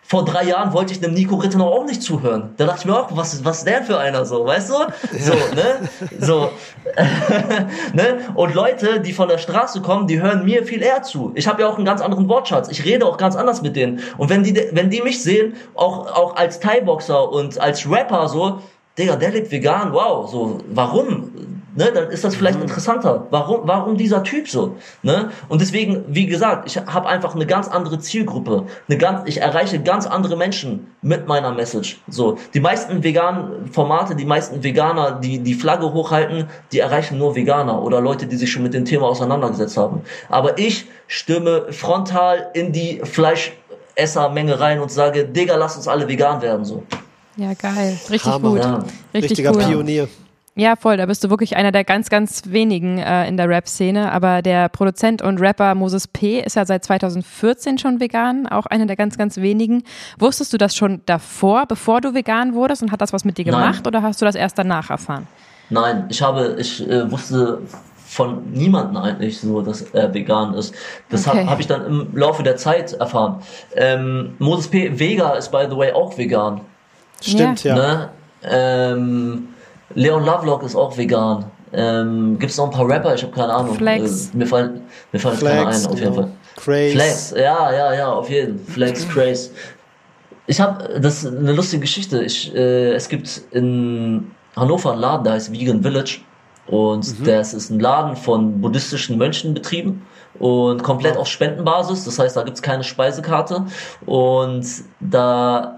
[0.08, 2.54] vor drei Jahren wollte ich dem Nico Rittenau auch nicht zuhören.
[2.58, 4.74] Da dachte ich mir auch, was, was ist der für einer so, weißt du?
[5.18, 5.88] So, ne?
[6.20, 6.50] So.
[7.92, 8.18] ne?
[8.34, 11.32] Und Leute, die von der Straße kommen, die hören mir viel eher zu.
[11.34, 12.68] Ich habe ja auch einen ganz anderen Wortschatz.
[12.68, 14.00] Ich rede auch ganz anders mit denen.
[14.16, 18.60] Und wenn die, wenn die mich sehen, auch, auch als Thai-Boxer und als Rapper so,
[18.96, 21.32] Digga, der lebt vegan, wow, so, warum?
[21.76, 22.64] Ne, dann ist das vielleicht mhm.
[22.64, 23.26] interessanter.
[23.30, 24.76] Warum, warum dieser Typ so?
[25.02, 25.30] Ne?
[25.48, 28.66] Und deswegen, wie gesagt, ich habe einfach eine ganz andere Zielgruppe.
[28.88, 32.00] Eine ganz, ich erreiche ganz andere Menschen mit meiner Message.
[32.08, 37.36] So, die meisten veganen Formate, die meisten Veganer, die die Flagge hochhalten, die erreichen nur
[37.36, 40.00] Veganer oder Leute, die sich schon mit dem Thema auseinandergesetzt haben.
[40.28, 46.42] Aber ich stimme frontal in die Fleischessermenge rein und sage, Digga, lass uns alle vegan
[46.42, 46.64] werden.
[46.64, 46.82] So.
[47.36, 47.98] Ja, geil.
[48.10, 48.50] Richtig Hammer.
[48.50, 48.58] gut.
[48.58, 48.78] Ja.
[49.14, 49.64] Richtig Richtiger cool.
[49.64, 50.08] Pionier.
[50.58, 50.96] Ja, voll.
[50.96, 54.10] Da bist du wirklich einer der ganz, ganz wenigen äh, in der Rap-Szene.
[54.10, 56.40] Aber der Produzent und Rapper Moses P.
[56.40, 59.82] ist ja seit 2014 schon vegan, auch einer der ganz, ganz wenigen.
[60.18, 63.44] Wusstest du das schon davor, bevor du vegan wurdest und hat das was mit dir
[63.44, 63.86] gemacht Nein.
[63.86, 65.26] oder hast du das erst danach erfahren?
[65.68, 67.60] Nein, ich habe, ich äh, wusste
[68.06, 70.74] von niemandem eigentlich so, dass er vegan ist.
[71.10, 71.40] Das okay.
[71.40, 73.42] habe hab ich dann im Laufe der Zeit erfahren.
[73.74, 74.98] Ähm, Moses P.
[74.98, 76.62] Vega ist by the way auch vegan.
[77.20, 77.76] Stimmt, ja.
[77.76, 77.82] ja.
[77.82, 78.08] Ne?
[78.42, 79.48] Ähm,
[79.96, 81.46] Leon Lovelock ist auch vegan.
[81.72, 83.14] Ähm, Gibt es noch ein paar Rapper?
[83.14, 83.74] Ich habe keine Ahnung.
[83.74, 84.30] Flex.
[84.32, 86.30] Äh, mir fallen, mir fallen Flex, keine ein, auf jeden Fall.
[86.56, 86.92] Craze.
[86.92, 88.74] Flex, ja, ja, ja, auf jeden Fall.
[88.74, 89.50] Flex, Craze.
[90.46, 92.22] Ich habe, das ist eine lustige Geschichte.
[92.22, 96.20] Ich, äh, es gibt in Hannover einen Laden, der heißt Vegan Village.
[96.66, 97.24] Und mhm.
[97.24, 100.06] das ist ein Laden von buddhistischen Mönchen betrieben
[100.38, 102.04] und komplett auf Spendenbasis.
[102.04, 103.66] Das heißt, da gibt's keine Speisekarte.
[104.04, 104.66] Und
[105.00, 105.75] da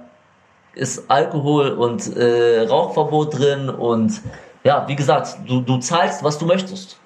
[0.78, 4.20] ist Alkohol und äh, Rauchverbot drin und
[4.64, 6.98] ja, wie gesagt, du, du zahlst, was du möchtest.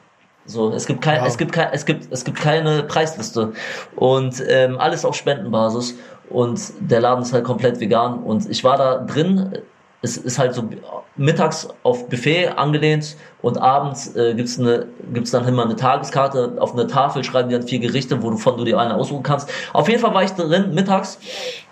[0.45, 1.29] So, es gibt kein, wow.
[1.29, 3.53] es gibt kein, es gibt, es gibt keine Preisliste
[3.95, 5.95] und ähm, alles auf Spendenbasis
[6.31, 9.59] und der Laden ist halt komplett vegan und ich war da drin.
[10.05, 10.69] Es ist halt so
[11.15, 16.73] mittags auf Buffet angelehnt und abends äh, gibt's eine gibt's dann immer eine Tageskarte auf
[16.73, 19.49] eine Tafel schreiben die dann vier Gerichte, wovon du dir eine aussuchen kannst.
[19.73, 21.21] Auf jeden Fall war ich drin mittags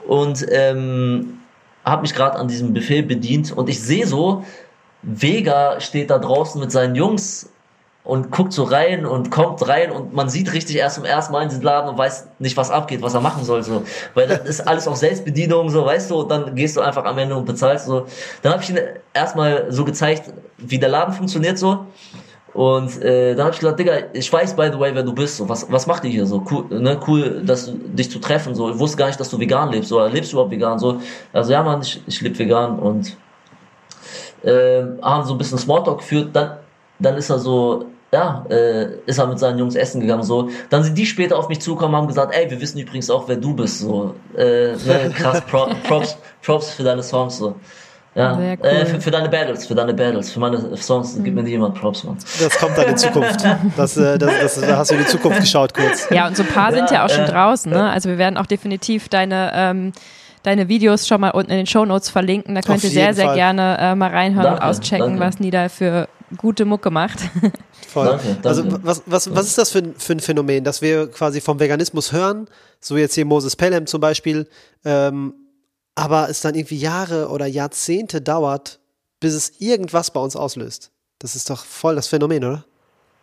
[0.07, 1.40] und ähm,
[1.85, 4.45] habe mich gerade an diesem Befehl bedient und ich sehe so,
[5.03, 7.51] Vega steht da draußen mit seinen Jungs
[8.03, 11.43] und guckt so rein und kommt rein und man sieht richtig erst zum ersten Mal
[11.43, 13.85] in diesen Laden und weiß nicht, was abgeht, was er machen soll, so.
[14.15, 17.19] Weil das ist alles auf Selbstbedienung, so, weißt du, und dann gehst du einfach am
[17.19, 18.07] Ende und bezahlst, so.
[18.43, 18.79] Dann habe ich ihm
[19.13, 21.87] erstmal so gezeigt, wie der Laden funktioniert, so.
[22.53, 25.37] Und äh, dann habe ich gesagt, Digga, ich weiß by the way, wer du bist.
[25.37, 26.45] So, was, was macht ihr hier so?
[26.51, 28.55] Cool, ne, cool, dass du, dich zu treffen.
[28.55, 29.89] So, ich wusste gar nicht, dass du vegan lebst.
[29.89, 30.79] So, lebst du überhaupt vegan?
[30.79, 31.01] So,
[31.33, 33.17] also ja, man, ich, ich lebe vegan und
[34.43, 36.31] äh, haben so ein bisschen Smalltalk geführt.
[36.33, 36.57] Dann,
[36.99, 40.25] dann ist er so, ja, äh, ist er mit seinen Jungs essen gegangen.
[40.25, 43.29] So, dann sind die später auf mich zugekommen, haben gesagt, ey, wir wissen übrigens auch,
[43.29, 43.79] wer du bist.
[43.79, 47.39] So, äh, ne, krass, Pro, Props, Props für deine Songs.
[47.39, 47.55] So.
[48.15, 48.67] Ja, Sehr cool.
[48.67, 52.03] äh, für, für deine Battles, für deine Battles, für meine Songs gibt mir niemand Props,
[52.03, 52.17] Mann.
[52.41, 53.45] Das kommt dann in Zukunft.
[53.77, 56.09] Das, äh, das, das, da hast du in die Zukunft geschaut kurz.
[56.11, 57.89] Ja, und so ein paar sind ja auch schon äh, draußen, ne?
[57.89, 59.93] Also wir werden auch definitiv deine, ähm,
[60.43, 62.57] deine Videos schon mal unten in den Shownotes verlinken.
[62.57, 63.37] Da könnt ihr sehr, sehr Fall.
[63.37, 65.21] gerne äh, mal reinhören und Danke, auschecken, danke.
[65.21, 67.19] was Nida für gute Mucke macht.
[67.89, 68.07] Voll.
[68.07, 68.49] Danke, danke.
[68.49, 71.61] Also was, was, was ist das für ein, für ein Phänomen, dass wir quasi vom
[71.61, 72.49] Veganismus hören,
[72.81, 74.49] so jetzt hier Moses Pelham zum Beispiel,
[74.85, 75.35] ähm,
[76.01, 78.81] aber es dann irgendwie Jahre oder Jahrzehnte dauert,
[79.21, 80.91] bis es irgendwas bei uns auslöst.
[81.19, 82.65] Das ist doch voll das Phänomen, oder?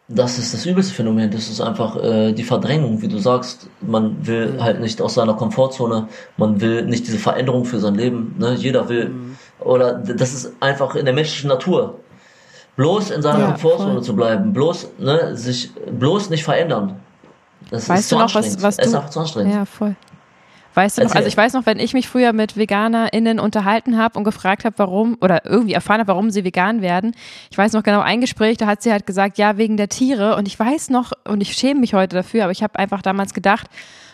[0.09, 1.32] Das ist das übelste Phänomen.
[1.32, 3.67] Das ist einfach äh, die Verdrängung, wie du sagst.
[3.82, 6.07] Man will halt nicht aus seiner Komfortzone.
[6.38, 8.36] Man will nicht diese Veränderung für sein Leben.
[8.38, 8.53] Ne?
[8.55, 9.13] Jeder will.
[9.59, 11.99] Oder d- das ist einfach in der menschlichen Natur.
[12.78, 14.03] Bloß in seiner Ja, Komfortzone voll.
[14.03, 14.53] zu bleiben.
[14.53, 16.99] Bloß, ne, sich bloß nicht verändern.
[17.71, 18.97] Das Weißt ist du zu noch, was, was es ist du.
[18.99, 19.53] einfach zu anstrengend.
[19.55, 19.95] Ja, voll.
[20.78, 24.15] Weißt du noch, also ich weiß noch, wenn ich mich früher mit VeganerInnen unterhalten habe
[24.19, 27.15] und gefragt habe, warum, oder irgendwie erfahren habe, warum sie vegan werden.
[27.49, 30.36] Ich weiß noch genau ein Gespräch, da hat sie halt gesagt, ja, wegen der Tiere.
[30.36, 33.34] Und ich weiß noch, und ich schäme mich heute dafür, aber ich habe einfach damals
[33.34, 33.65] gedacht,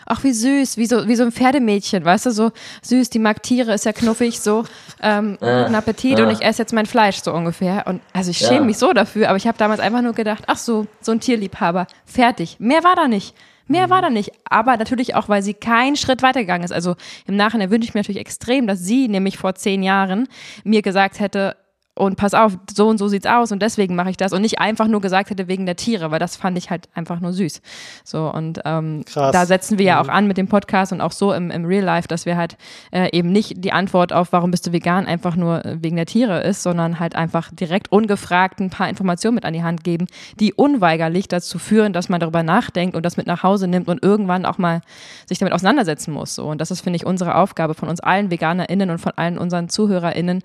[0.06, 2.50] ach, wie süß, wie so, wie so ein Pferdemädchen, weißt du, so
[2.80, 4.64] süß, die mag Tiere, ist ja knuffig, so,
[5.02, 6.24] ähm, Ja, guten Appetit ja.
[6.24, 7.84] und ich esse jetzt mein Fleisch, so ungefähr.
[7.86, 8.48] Und also ich Ja.
[8.48, 11.20] schäme mich so dafür, aber ich habe damals einfach nur gedacht, ach so, so ein
[11.20, 12.56] Tierliebhaber, fertig.
[12.58, 13.34] Mehr war da nicht.
[13.66, 14.32] Mehr war da nicht.
[14.44, 16.72] Aber natürlich auch, weil sie keinen Schritt weitergegangen ist.
[16.72, 16.96] Also
[17.26, 20.28] im Nachhinein wünsche ich mir natürlich extrem, dass sie nämlich vor zehn Jahren
[20.64, 21.56] mir gesagt hätte,
[21.96, 24.58] und pass auf, so und so sieht's aus und deswegen mache ich das und nicht
[24.58, 27.62] einfach nur gesagt hätte wegen der Tiere, weil das fand ich halt einfach nur süß.
[28.02, 29.32] So und ähm, Krass.
[29.32, 31.84] da setzen wir ja auch an mit dem Podcast und auch so im, im Real
[31.84, 32.56] Life, dass wir halt
[32.90, 36.06] äh, eben nicht die Antwort auf, warum bist du vegan, einfach nur äh, wegen der
[36.06, 40.06] Tiere ist, sondern halt einfach direkt ungefragt ein paar Informationen mit an die Hand geben,
[40.40, 44.02] die unweigerlich dazu führen, dass man darüber nachdenkt und das mit nach Hause nimmt und
[44.02, 44.80] irgendwann auch mal
[45.26, 46.34] sich damit auseinandersetzen muss.
[46.34, 46.46] So.
[46.46, 49.68] Und das ist, finde ich, unsere Aufgabe von uns allen VeganerInnen und von allen unseren
[49.68, 50.42] ZuhörerInnen,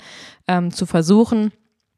[0.49, 1.53] ähm, zu versuchen,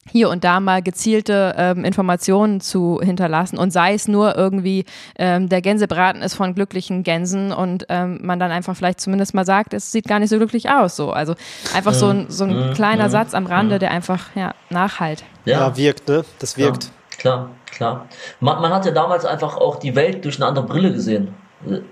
[0.10, 4.86] hier und da mal gezielte ähm, Informationen zu hinterlassen und sei es nur irgendwie,
[5.18, 9.46] ähm, der Gänsebraten ist von glücklichen Gänsen und ähm, man dann einfach vielleicht zumindest mal
[9.46, 10.96] sagt, es sieht gar nicht so glücklich aus.
[10.96, 11.12] So.
[11.12, 11.36] Also
[11.76, 15.24] einfach so ein, so ein kleiner Satz am Rande, der einfach ja, nachhalt.
[15.46, 16.26] Ja, wirkt, ne?
[16.40, 16.92] Das wirkt.
[17.18, 18.08] Klar, klar.
[18.40, 21.36] Man, man hat ja damals einfach auch die Welt durch eine andere Brille gesehen.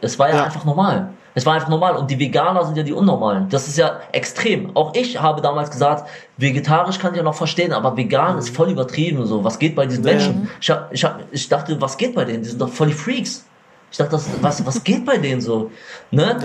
[0.01, 0.43] Es war ja, Ja.
[0.45, 1.11] einfach normal.
[1.35, 1.95] Es war einfach normal.
[1.95, 3.49] Und die Veganer sind ja die Unnormalen.
[3.49, 4.75] Das ist ja extrem.
[4.75, 6.07] Auch ich habe damals gesagt,
[6.37, 9.25] vegetarisch kann ich ja noch verstehen, aber vegan ist voll übertrieben.
[9.25, 10.11] So, was geht bei diesen Ja.
[10.13, 10.49] Menschen?
[10.59, 12.43] Ich, hab, ich, hab, ich dachte, was geht bei denen?
[12.43, 13.45] Die sind doch voll die Freaks.
[13.91, 15.71] Ich dachte, das, was, was geht bei denen so?
[16.11, 16.37] Ne?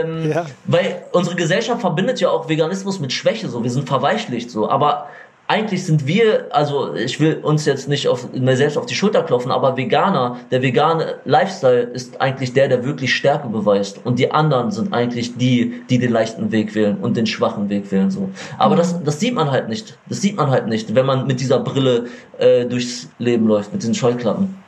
[0.00, 0.46] Ähm, Ja.
[0.64, 3.62] Weil unsere Gesellschaft verbindet ja auch Veganismus mit Schwäche, so.
[3.64, 4.68] Wir sind verweichlicht, so.
[4.70, 5.08] Aber
[5.46, 9.22] eigentlich sind wir, also ich will uns jetzt nicht auf, mir selbst auf die Schulter
[9.22, 14.00] klopfen, aber Veganer, der vegane Lifestyle ist eigentlich der, der wirklich Stärke beweist.
[14.04, 17.92] Und die anderen sind eigentlich die, die den leichten Weg wählen und den schwachen Weg
[17.92, 18.30] wählen, so.
[18.58, 19.98] Aber das, das sieht man halt nicht.
[20.08, 22.06] Das sieht man halt nicht, wenn man mit dieser Brille
[22.38, 24.63] äh, durchs Leben läuft, mit den Scheuklappen.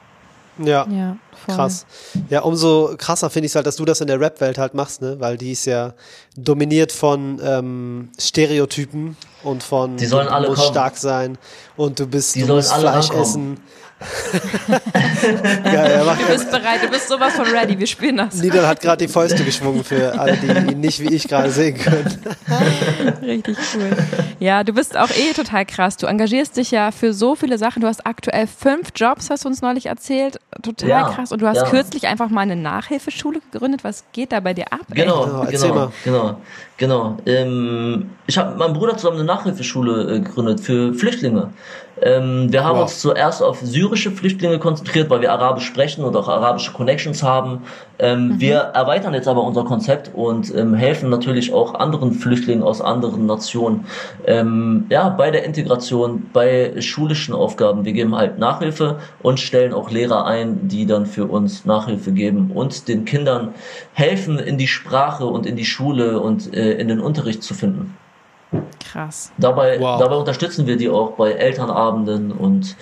[0.58, 0.86] Ja.
[0.88, 1.16] Ja.
[1.46, 1.86] Krass.
[2.28, 5.00] Ja, umso krasser finde ich es halt, dass du das in der Rap-Welt halt machst,
[5.00, 5.16] ne?
[5.20, 5.94] Weil die ist ja
[6.36, 10.72] dominiert von ähm, Stereotypen und von Die sollen du alle musst kommen.
[10.72, 11.38] stark sein
[11.76, 13.60] und du bist Die du sollen musst alle Fleisch essen.
[15.64, 18.34] Geil, er macht, Du bist bereit, du bist sowas von ready, wir spielen das.
[18.34, 21.76] Nidal hat gerade die Fäuste geschwungen für alle, die ihn nicht wie ich gerade sehen
[21.78, 22.18] können.
[23.22, 23.96] Richtig cool.
[24.38, 25.96] Ja, du bist auch eh total krass.
[25.96, 27.80] Du engagierst dich ja für so viele Sachen.
[27.80, 30.38] Du hast aktuell fünf Jobs, hast du uns neulich erzählt.
[30.62, 31.32] Total Ja, krass.
[31.32, 31.64] Und du hast ja.
[31.70, 33.82] kürzlich einfach mal eine Nachhilfeschule gegründet.
[33.84, 34.80] Was geht da bei dir ab?
[34.90, 35.92] Genau, Genau, erzähl genau, mal.
[36.04, 36.40] genau,
[36.76, 37.16] genau.
[37.26, 41.50] Ähm, ich habe mit meinem Bruder zusammen eine Nachhilfeschule äh, gegründet für Flüchtlinge.
[42.02, 42.82] Ähm, wir haben Wow.
[42.82, 47.62] uns zuerst auf syrische Flüchtlinge konzentriert, weil wir Arabisch sprechen und auch arabische Connections haben.
[47.98, 52.82] Ähm, Wir erweitern jetzt aber unser Konzept und ähm, helfen natürlich auch anderen Flüchtlingen aus
[52.82, 53.86] anderen Nationen.
[54.26, 57.86] Ähm, ja, bei der Integration, bei schulischen Aufgaben.
[57.86, 62.50] Wir geben halt Nachhilfe und stellen auch Lehrer ein, die dann für uns Nachhilfe geben
[62.52, 63.54] und den Kindern
[63.94, 67.96] helfen, in die Sprache und in die Schule und äh, in den Unterricht zu finden.
[68.92, 69.32] Krass.
[69.38, 69.98] Dabei, Wow.
[69.98, 72.76] dabei unterstützen wir die auch bei Elternabenden und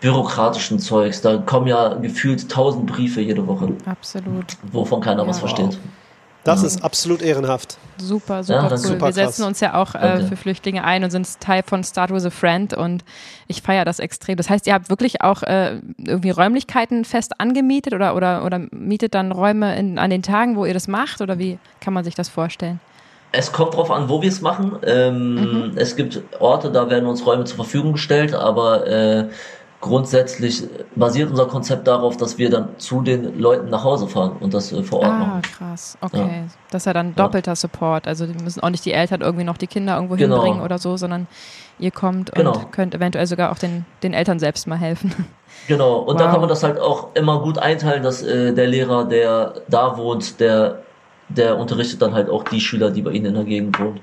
[0.00, 1.20] bürokratischen Zeugs.
[1.22, 4.44] Da kommen ja gefühlt tausend Briefe jede Woche, Absolut.
[4.72, 5.40] wovon keiner was Ja.
[5.48, 5.78] versteht.
[6.44, 6.68] Das Ja.
[6.68, 7.76] ist absolut ehrenhaft.
[7.98, 8.92] Super, super ist cool.
[8.92, 12.10] super wir setzen uns ja auch äh, für Flüchtlinge ein und sind Teil von Start
[12.12, 13.04] with a Friend und
[13.48, 14.36] ich feiere das extrem.
[14.36, 19.14] Das heißt, ihr habt wirklich auch äh, irgendwie Räumlichkeiten fest angemietet oder, oder, oder mietet
[19.14, 22.14] dann Räume in, an den Tagen, wo ihr das macht oder wie kann man sich
[22.14, 22.78] das vorstellen?
[23.32, 24.76] Es kommt drauf an, wo wir es machen.
[24.86, 29.28] Ähm, Es gibt Orte, da werden uns Räume zur Verfügung gestellt, aber äh,
[29.80, 30.64] grundsätzlich
[30.96, 34.72] basiert unser Konzept darauf, dass wir dann zu den Leuten nach Hause fahren und das
[34.72, 35.42] äh, vor Ort Ah, machen.
[35.42, 35.96] krass.
[36.00, 36.44] Okay.
[36.70, 38.08] Das ist ja dann doppelter Support.
[38.08, 40.36] Also die müssen auch nicht die Eltern irgendwie noch die Kinder irgendwo Genau.
[40.36, 41.28] hinbringen oder so, sondern
[41.78, 42.52] ihr kommt Genau.
[42.54, 45.12] und könnt eventuell sogar auch den, den Eltern selbst mal helfen.
[45.66, 46.30] Genau, und da Wow.
[46.32, 50.38] kann man das halt auch immer gut einteilen, dass äh, der Lehrer, der da wohnt,
[50.40, 50.82] der,
[51.28, 54.00] der unterrichtet dann halt auch die Schüler, die bei ihnen in der Gegend wohnen.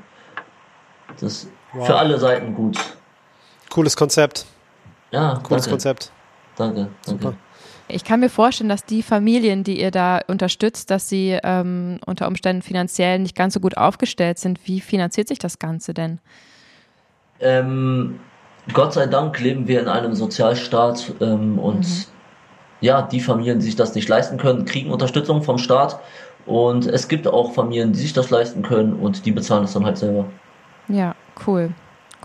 [1.14, 1.88] Das ist Wow.
[1.88, 2.78] für alle Seiten gut.
[3.70, 4.46] Cooles Konzept.
[5.12, 6.12] Ja, Cooles danke, Konzept.
[6.56, 7.24] danke, danke.
[7.24, 7.34] Super.
[7.88, 12.28] Ich kann mir vorstellen, dass die Familien, die ihr da unterstützt, dass sie ähm, unter
[12.28, 14.60] Umständen finanziell nicht ganz so gut aufgestellt sind.
[14.66, 16.20] Wie finanziert sich das Ganze denn?
[17.40, 18.20] Ähm,
[18.74, 22.08] Gott sei Dank leben wir in einem Sozialstaat ähm, und
[22.82, 26.00] ja, die Familien, die sich das nicht leisten können, kriegen Unterstützung vom Staat.
[26.46, 29.86] Und es gibt auch Familien, die sich das leisten können und die bezahlen es dann
[29.86, 30.26] halt selber.
[30.88, 31.16] Ja,
[31.48, 31.72] cool.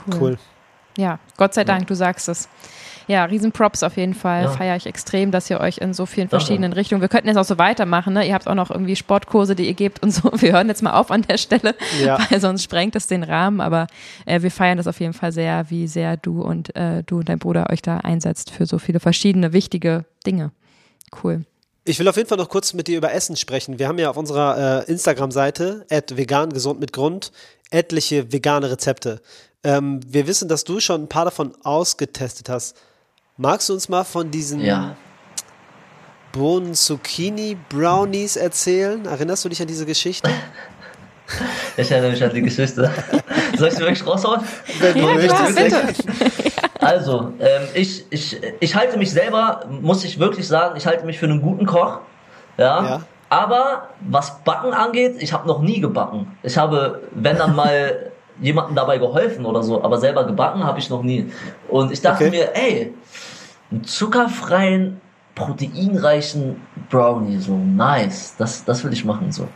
[0.06, 0.18] Cool.
[0.20, 0.38] Cool.
[0.96, 2.48] Ja, Gott sei Dank, du sagst es.
[3.06, 4.44] Ja, riesen Props auf jeden Fall.
[4.44, 4.50] Ja.
[4.50, 6.44] Feiere ich extrem, dass ihr euch in so vielen Danke.
[6.44, 7.00] verschiedenen Richtungen.
[7.00, 8.26] Wir könnten jetzt auch so weitermachen, ne?
[8.26, 10.30] Ihr habt auch noch irgendwie Sportkurse, die ihr gebt und so.
[10.36, 12.18] Wir hören jetzt mal auf an der Stelle, Ja.
[12.30, 13.60] weil sonst sprengt es den Rahmen.
[13.60, 13.86] Aber
[14.26, 17.28] äh, wir feiern das auf jeden Fall sehr, wie sehr du und äh, du und
[17.28, 20.52] dein Bruder euch da einsetzt für so viele verschiedene wichtige Dinge.
[21.24, 21.44] Cool.
[21.90, 23.80] Ich will auf jeden Fall noch kurz mit dir über Essen sprechen.
[23.80, 27.32] Wir haben ja auf unserer äh, Instagram-Seite, vegan gesund mit Grund,
[27.72, 29.20] etliche vegane Rezepte.
[29.64, 32.76] Ähm, wir wissen, dass du schon ein paar davon ausgetestet hast.
[33.38, 34.94] Magst du uns mal von diesen Ja.
[36.30, 39.04] Bohnen-Zucchini-Brownies erzählen?
[39.06, 40.30] Erinnerst du dich an diese Geschichte?
[41.76, 42.90] Ich erinnere mich an die Geschichte.
[43.56, 44.40] Soll ich sie wirklich raushauen?
[44.80, 46.04] Wenn du Ja, klar, möchtest.
[46.04, 46.49] bitte.
[46.90, 51.20] Also, ähm, ich, ich, ich halte mich selber, muss ich wirklich sagen, ich halte mich
[51.20, 52.00] für einen guten Koch.
[52.58, 52.84] Ja.
[52.84, 53.00] Ja.
[53.28, 56.36] Aber was Backen angeht, ich habe noch nie gebacken.
[56.42, 58.10] Ich habe, wenn dann mal
[58.40, 61.30] jemandem dabei geholfen oder so, aber selber gebacken habe ich noch nie.
[61.68, 62.36] Und ich dachte Okay.
[62.36, 62.92] mir, ey,
[63.70, 65.00] einen zuckerfreien,
[65.36, 66.60] proteinreichen
[66.90, 69.46] Brownie, so nice, das, das will ich machen so.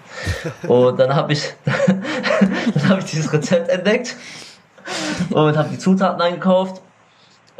[0.68, 4.14] Und dann habe ich, dann habe ich dieses Rezept entdeckt
[5.30, 6.80] und habe die Zutaten eingekauft.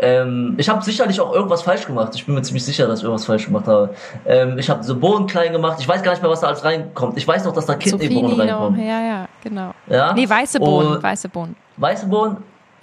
[0.05, 2.13] Ähm, ich habe sicherlich auch irgendwas falsch gemacht.
[2.15, 3.95] Ich bin mir ziemlich sicher, dass ich irgendwas falsch gemacht habe.
[4.27, 5.79] Ähm, ich habe diese Bohnen klein gemacht.
[5.81, 7.17] Ich weiß gar nicht mehr, was da alles reinkommt.
[7.17, 8.81] Ich weiß noch, dass da Kidneybohnen reinkommen.
[8.81, 9.73] Ja, ja, genau.
[9.89, 10.13] Ja?
[10.13, 11.57] Nee, weiße Bohnen, Und weiße Bohnen.
[11.77, 12.37] weiße Bohnen.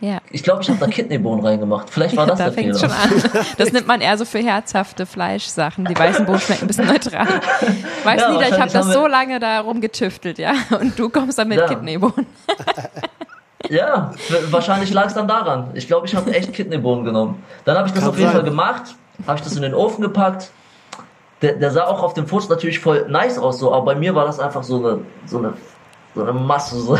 [0.04, 0.18] Ja.
[0.32, 1.88] Ich glaube, ich habe da Kidneybohnen reingemacht.
[1.92, 2.90] Vielleicht war das da der fängt Fehler.
[2.90, 3.46] schon an.
[3.60, 5.86] Das nimmt man eher so für herzhafte Fleischsachen.
[5.86, 7.28] Die weißen Bohnen schmecken ein bisschen neutral.
[8.04, 10.54] Weißt Ja, du, ich habe das so lange da rumgetüftelt, ja.
[10.80, 11.68] Und du kommst dann mit Ja.
[11.68, 12.26] Kidneybohnen.
[13.72, 14.12] Ja,
[14.50, 15.70] wahrscheinlich lag es dann daran.
[15.76, 17.42] Ich glaube, ich habe echt Kidneybohnen genommen.
[17.64, 18.42] Dann habe ich das Kann auf jeden sein.
[18.42, 18.96] Fall gemacht,
[19.26, 20.52] habe ich das in den Ofen gepackt.
[21.42, 24.14] Der, der sah auch auf dem Fotos natürlich voll nice aus, so, aber bei mir
[24.14, 25.54] war das einfach so eine, so eine,
[26.14, 26.98] so eine Masse, so,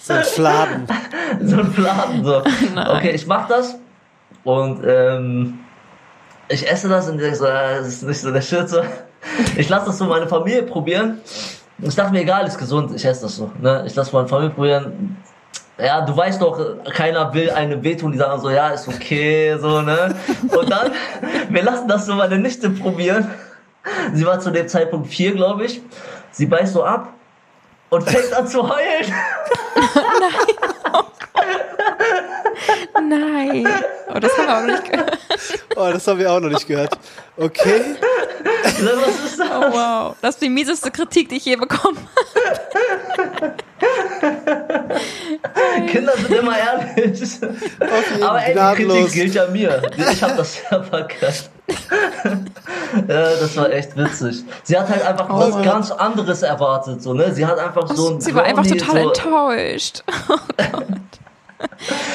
[0.00, 0.86] So ein Fladen.
[1.42, 2.24] so ein Fladen.
[2.24, 2.42] So.
[2.76, 3.76] Okay, ich mach das
[4.44, 5.60] und ähm,
[6.48, 8.68] ich esse das und denke so, äh, das ist nicht so der Shit.
[8.68, 8.82] So.
[9.56, 11.22] Ich lasse das so meine Familie probieren.
[11.78, 13.50] Ich dachte mir, egal, ist gesund, ich esse das so.
[13.60, 13.84] Ne?
[13.86, 15.16] Ich lasse meine Familie probieren.
[15.78, 19.82] Ja, du weißt doch, keiner will einem wehtun, die sagen so, ja, ist okay, so,
[19.82, 20.14] ne?
[20.56, 20.92] Und dann,
[21.48, 23.28] wir lassen das so meine Nichte probieren.
[24.12, 25.82] Sie war zu dem Zeitpunkt vier, glaube ich.
[26.30, 27.08] Sie beißt so ab
[27.90, 29.12] und fängt an zu heulen.
[33.08, 33.68] Nein.
[34.14, 35.18] Oh, das haben wir auch noch nicht gehört.
[35.76, 36.98] Oh, das haben wir auch noch nicht gehört.
[37.36, 37.96] Okay.
[38.62, 39.50] Was ist das?
[39.50, 40.16] Oh, wow.
[40.22, 41.98] Das ist die mieseste Kritik, die ich je bekommen
[45.88, 47.22] Kinder sind immer ehrlich.
[47.42, 48.84] okay Aber ey, die.
[48.84, 49.82] Kritik gilt ja mir.
[49.96, 51.50] Ich habe das ja verkackt.
[53.08, 54.44] ja, das war echt witzig.
[54.62, 57.32] Sie hat halt einfach was ganz anderes erwartet, so, ne?
[57.32, 60.02] Sie hat einfach so ein Oh Sie war einfach total so, enttäuscht.
[60.28, 60.86] Oh Gott.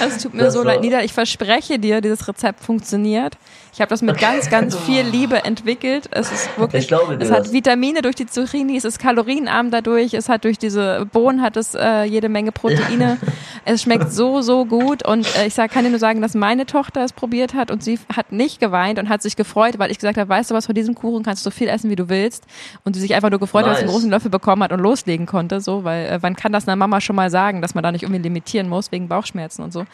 [0.06, 1.02] Es tut mir Das so leid, Nida.
[1.02, 3.36] Ich verspreche dir, dieses Rezept funktioniert.
[3.72, 6.10] Ich habe das mit ganz, ganz viel Liebe entwickelt.
[6.12, 7.52] Es ist wirklich, es hat.
[7.54, 11.76] Vitamine durch die Zucchini, es ist kalorienarm dadurch, es hat durch diese Bohnen hat es
[11.76, 13.18] äh, jede Menge Proteine.
[13.66, 16.66] Es schmeckt so, so gut und äh, ich sag, kann dir nur sagen, dass meine
[16.66, 20.00] Tochter es probiert hat und sie hat nicht geweint und hat sich gefreut, weil ich
[20.00, 22.10] gesagt habe, weißt du was, von diesem Kuchen kannst du so viel essen, wie du
[22.10, 22.46] willst
[22.84, 23.96] und sie sich einfach nur gefreut hat, dass sie einen Nice.
[23.96, 27.00] großen Löffel bekommen hat und loslegen konnte, so, weil äh, wann kann das einer Mama
[27.02, 29.86] schon mal sagen, dass man da nicht irgendwie limitieren muss wegen Bauchschmerzen und so.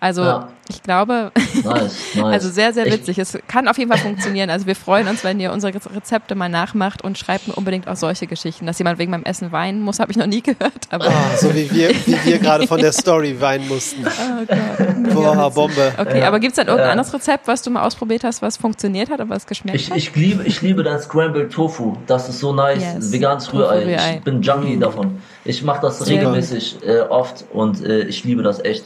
[0.00, 0.48] Also Ja.
[0.68, 1.32] ich glaube,
[1.64, 1.64] Nice,
[2.14, 2.24] nice.
[2.24, 3.40] also sehr, sehr Ich- witzig.
[3.42, 4.50] Es kann auf jeden Fall funktionieren.
[4.50, 7.96] Also wir freuen uns, wenn ihr unsere Rezepte mal nachmacht und schreibt mir unbedingt auch
[7.96, 8.66] solche Geschichten.
[8.66, 10.72] Dass jemand wegen meinem Essen weinen muss, habe ich noch nie gehört.
[10.90, 14.04] Aber Ah, so wie wir, wie wir gerade von der Story weinen mussten.
[14.06, 15.14] oh Gott.
[15.14, 15.92] Boah, Bombe.
[15.98, 16.92] Okay, aber gibt es dann irgendein Ja.
[16.92, 19.96] anderes Rezept, was du mal ausprobiert hast, was funktioniert hat, aber was geschmeckt Ich, hat?
[19.96, 21.96] ich, liebe, ich liebe dein Scrambled Tofu.
[22.06, 22.82] Das ist so nice.
[22.82, 23.12] Yes.
[23.12, 24.16] Veganes Rührei.
[24.16, 25.18] Ich bin Junkie davon.
[25.44, 28.84] Ich mache das Sehr regelmäßig äh, oft und äh, ich liebe das echt.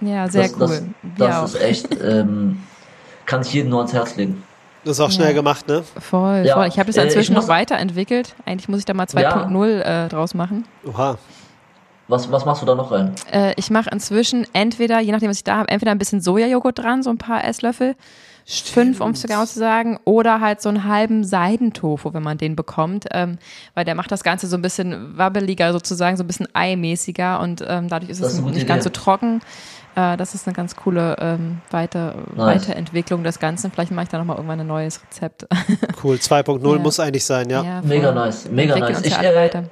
[0.00, 0.82] ja, sehr das, cool.
[1.18, 1.88] Das, das ist echt.
[2.04, 2.62] Ähm,
[3.26, 4.42] kann ich jedem nur ans Herz legen.
[4.84, 5.82] Das ist auch schnell gemacht, ne?
[5.98, 6.66] Voll, Ja, voll.
[6.68, 8.34] Ich habe das äh, inzwischen muss- noch weiterentwickelt.
[8.44, 10.64] Eigentlich muss ich da mal 2.0 äh, draus machen.
[10.86, 11.16] Oha.
[12.06, 13.14] Was, was machst du da noch rein?
[13.32, 16.78] Äh, ich mache inzwischen entweder, je nachdem, was ich da habe, entweder ein bisschen Sojajoghurt
[16.80, 17.96] dran, so ein paar Esslöffel,
[18.44, 22.56] fünf, um es genau zu sagen, oder halt so einen halben Seidentofu, wenn man den
[22.56, 23.38] bekommt, ähm,
[23.72, 27.64] weil der macht das Ganze so ein bisschen wabbeliger sozusagen, so ein bisschen eimäßiger und
[27.66, 29.00] ähm, dadurch ist Das es ist nicht ganz so Idee.
[29.00, 29.40] trocken.
[29.96, 32.68] Äh, das ist eine ganz coole ähm, Weiter Nice.
[32.68, 33.70] Weiterentwicklung des Ganzen.
[33.70, 35.46] Vielleicht mache ich da nochmal irgendwann ein neues Rezept.
[36.02, 36.16] Cool.
[36.16, 36.78] 2.0 Ja.
[36.78, 37.62] muss eigentlich sein, ja.
[37.62, 39.02] Ja, Mega nice, mega nice.
[39.02, 39.62] Ich, äh.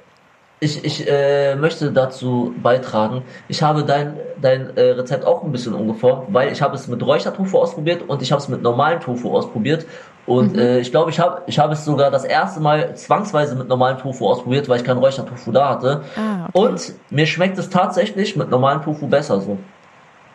[0.59, 3.23] Ich, ich äh, möchte dazu beitragen.
[3.49, 7.05] Ich habe dein, dein äh, Rezept auch ein bisschen umgeformt, weil ich habe es mit
[7.05, 9.85] Räuchertofu ausprobiert und ich habe es mit normalem Tofu ausprobiert.
[10.25, 13.67] Und äh, ich glaube, ich habe ich habe es sogar das erste Mal zwangsweise mit
[13.67, 16.03] normalem Tofu ausprobiert, weil ich kein Räuchertofu da hatte.
[16.15, 16.67] Ah, okay.
[16.67, 19.57] Und mir schmeckt es tatsächlich mit normalem Tofu besser so.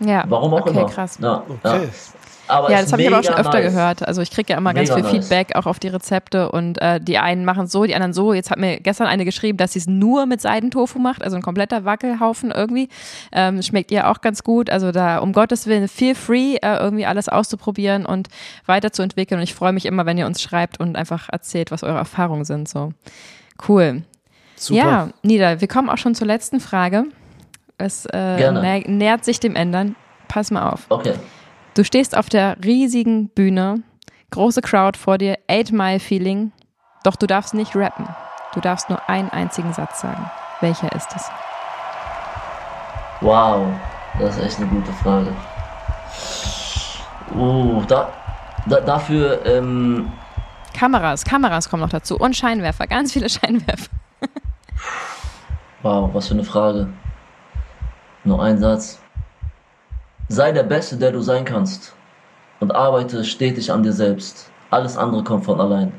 [0.00, 0.86] Ja, Warum auch okay, immer.
[0.86, 1.18] krass.
[1.20, 1.58] Ja, Okay.
[1.64, 1.80] ja.
[2.50, 3.72] Aber Ja, das habe ich aber auch schon öfter nice.
[3.72, 4.08] gehört.
[4.08, 5.28] Also ich kriege ja immer ganz Mega viel nice.
[5.28, 8.32] Feedback auch auf die Rezepte und äh, die einen machen so, die anderen so.
[8.32, 11.42] Jetzt hat mir gestern eine geschrieben, dass sie es nur mit Seidentofu macht, also ein
[11.42, 12.88] kompletter Wackelhaufen irgendwie.
[13.32, 14.70] Ähm, schmeckt ihr auch ganz gut.
[14.70, 18.28] Also da um Gottes Willen feel free, äh, irgendwie alles auszuprobieren und
[18.64, 19.40] weiterzuentwickeln.
[19.40, 22.46] Und ich freue mich immer, wenn ihr uns schreibt und einfach erzählt, was eure Erfahrungen
[22.46, 22.66] sind.
[22.66, 22.94] So
[23.68, 24.04] cool.
[24.56, 24.78] Super.
[24.78, 27.04] Ja, Nida, wir kommen auch schon zur letzten Frage.
[27.78, 29.94] Es äh, nä nähert sich dem Ändern.
[30.26, 30.86] Pass mal auf.
[30.88, 31.14] Okay.
[31.74, 33.82] Du stehst auf der riesigen Bühne,
[34.30, 36.52] große Crowd vor dir, 8 Mile Feeling,
[37.04, 38.08] doch du darfst nicht rappen.
[38.52, 40.28] Du darfst nur einen einzigen Satz sagen.
[40.60, 41.30] Welcher ist es?
[43.20, 43.68] Wow,
[44.18, 45.32] das ist echt eine gute Frage.
[47.34, 48.12] Uh, da,
[48.66, 50.10] da, dafür, ähm,
[50.74, 53.90] Kameras, Kameras kommen noch dazu und Scheinwerfer, ganz viele Scheinwerfer.
[55.82, 56.88] wow, was für eine Frage.
[58.28, 58.98] Nur ein Satz.
[60.28, 61.94] Sei der Beste, der du sein kannst.
[62.60, 64.50] Und arbeite stetig an dir selbst.
[64.68, 65.92] Alles andere kommt von allein.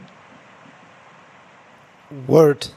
[2.28, 2.76] Word.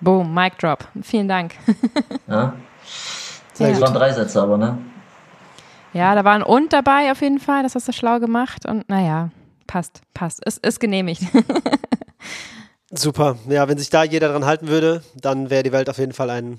[0.00, 0.88] Boom, Mic Drop.
[1.02, 1.54] Vielen Dank.
[2.26, 2.54] Ja?
[3.52, 3.86] Sehr Das gut.
[3.86, 4.78] waren drei Sätze, aber, ne?
[5.92, 8.88] Ja, da war ein Und dabei auf jeden Fall, das hast du schlau gemacht und
[8.88, 9.28] naja,
[9.66, 10.40] passt, passt.
[10.46, 11.22] Es ist genehmigt.
[12.90, 13.36] Super.
[13.48, 16.30] Ja, wenn sich da jeder dran halten würde, dann wäre die Welt auf jeden Fall
[16.30, 16.56] ein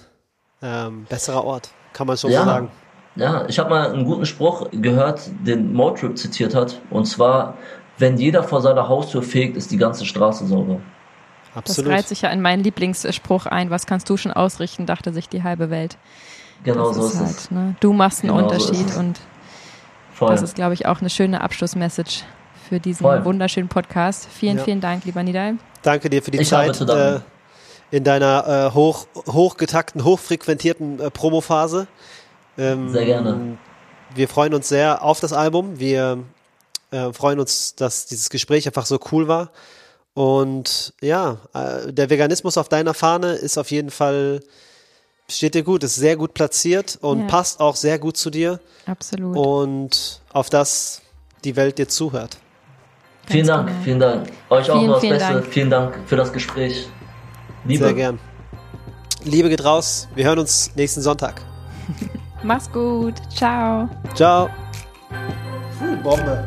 [0.61, 1.71] ähm, besserer Ort.
[1.95, 2.43] Kann man so Ja.
[2.43, 2.69] sagen.
[3.15, 6.81] Ja, ich habe mal einen guten Spruch gehört, den Motrip zitiert hat.
[6.89, 7.53] Und zwar,
[7.97, 10.79] wenn jeder vor seiner Haustür fegt, ist die ganze Straße sauber.
[11.53, 11.93] Das Absolut.
[11.93, 13.69] reiht sich ja in meinen Lieblingsspruch ein.
[13.69, 15.97] Was kannst du schon ausrichten, dachte sich die halbe Welt.
[16.65, 17.51] Genau das so ist ist halt, es.
[17.51, 17.75] ne?
[17.79, 18.97] Du machst einen Genau so Unterschied es.
[18.97, 19.21] und
[20.11, 20.31] Voll.
[20.31, 22.23] das ist, glaube ich, auch eine schöne Abschlussmessage
[22.67, 23.23] für diesen Voll.
[23.23, 24.27] wunderschönen Podcast.
[24.29, 24.63] Vielen, Ja.
[24.65, 25.53] vielen Dank, lieber Nidal.
[25.83, 27.17] Danke dir für die Ich habe Zeit zu danken.
[27.23, 27.34] äh,
[27.95, 31.87] in deiner äh, hoch, hochgetakten, hochfrequentierten äh, Promophase.
[32.57, 33.57] Ähm, Sehr gerne.
[34.13, 35.79] Wir freuen uns sehr auf das Album.
[35.79, 36.19] Wir
[36.91, 39.51] äh, freuen uns, dass dieses Gespräch einfach so cool war.
[40.13, 44.41] Und ja, äh, der Veganismus auf deiner Fahne ist auf jeden Fall,
[45.29, 47.27] steht dir gut, ist sehr gut platziert und Ja.
[47.27, 49.37] passt auch sehr gut zu dir Absolut.
[49.37, 51.01] und auf das
[51.45, 52.37] die Welt dir zuhört.
[53.27, 53.83] Vielen Ganz Dank, genau.
[53.83, 54.27] vielen Dank.
[54.49, 55.33] Euch auch Vielen, noch das vielen Beste.
[55.33, 55.45] Dank.
[55.47, 56.87] Vielen Dank für das Gespräch.
[57.65, 57.85] Liebe.
[57.85, 58.19] Sehr gern.
[59.23, 60.07] Liebe geht raus.
[60.15, 61.41] Wir hören uns nächsten Sonntag.
[62.43, 63.15] Mach's gut.
[63.35, 63.89] Ciao.
[64.13, 64.49] Ciao.
[66.03, 66.43] Bombe.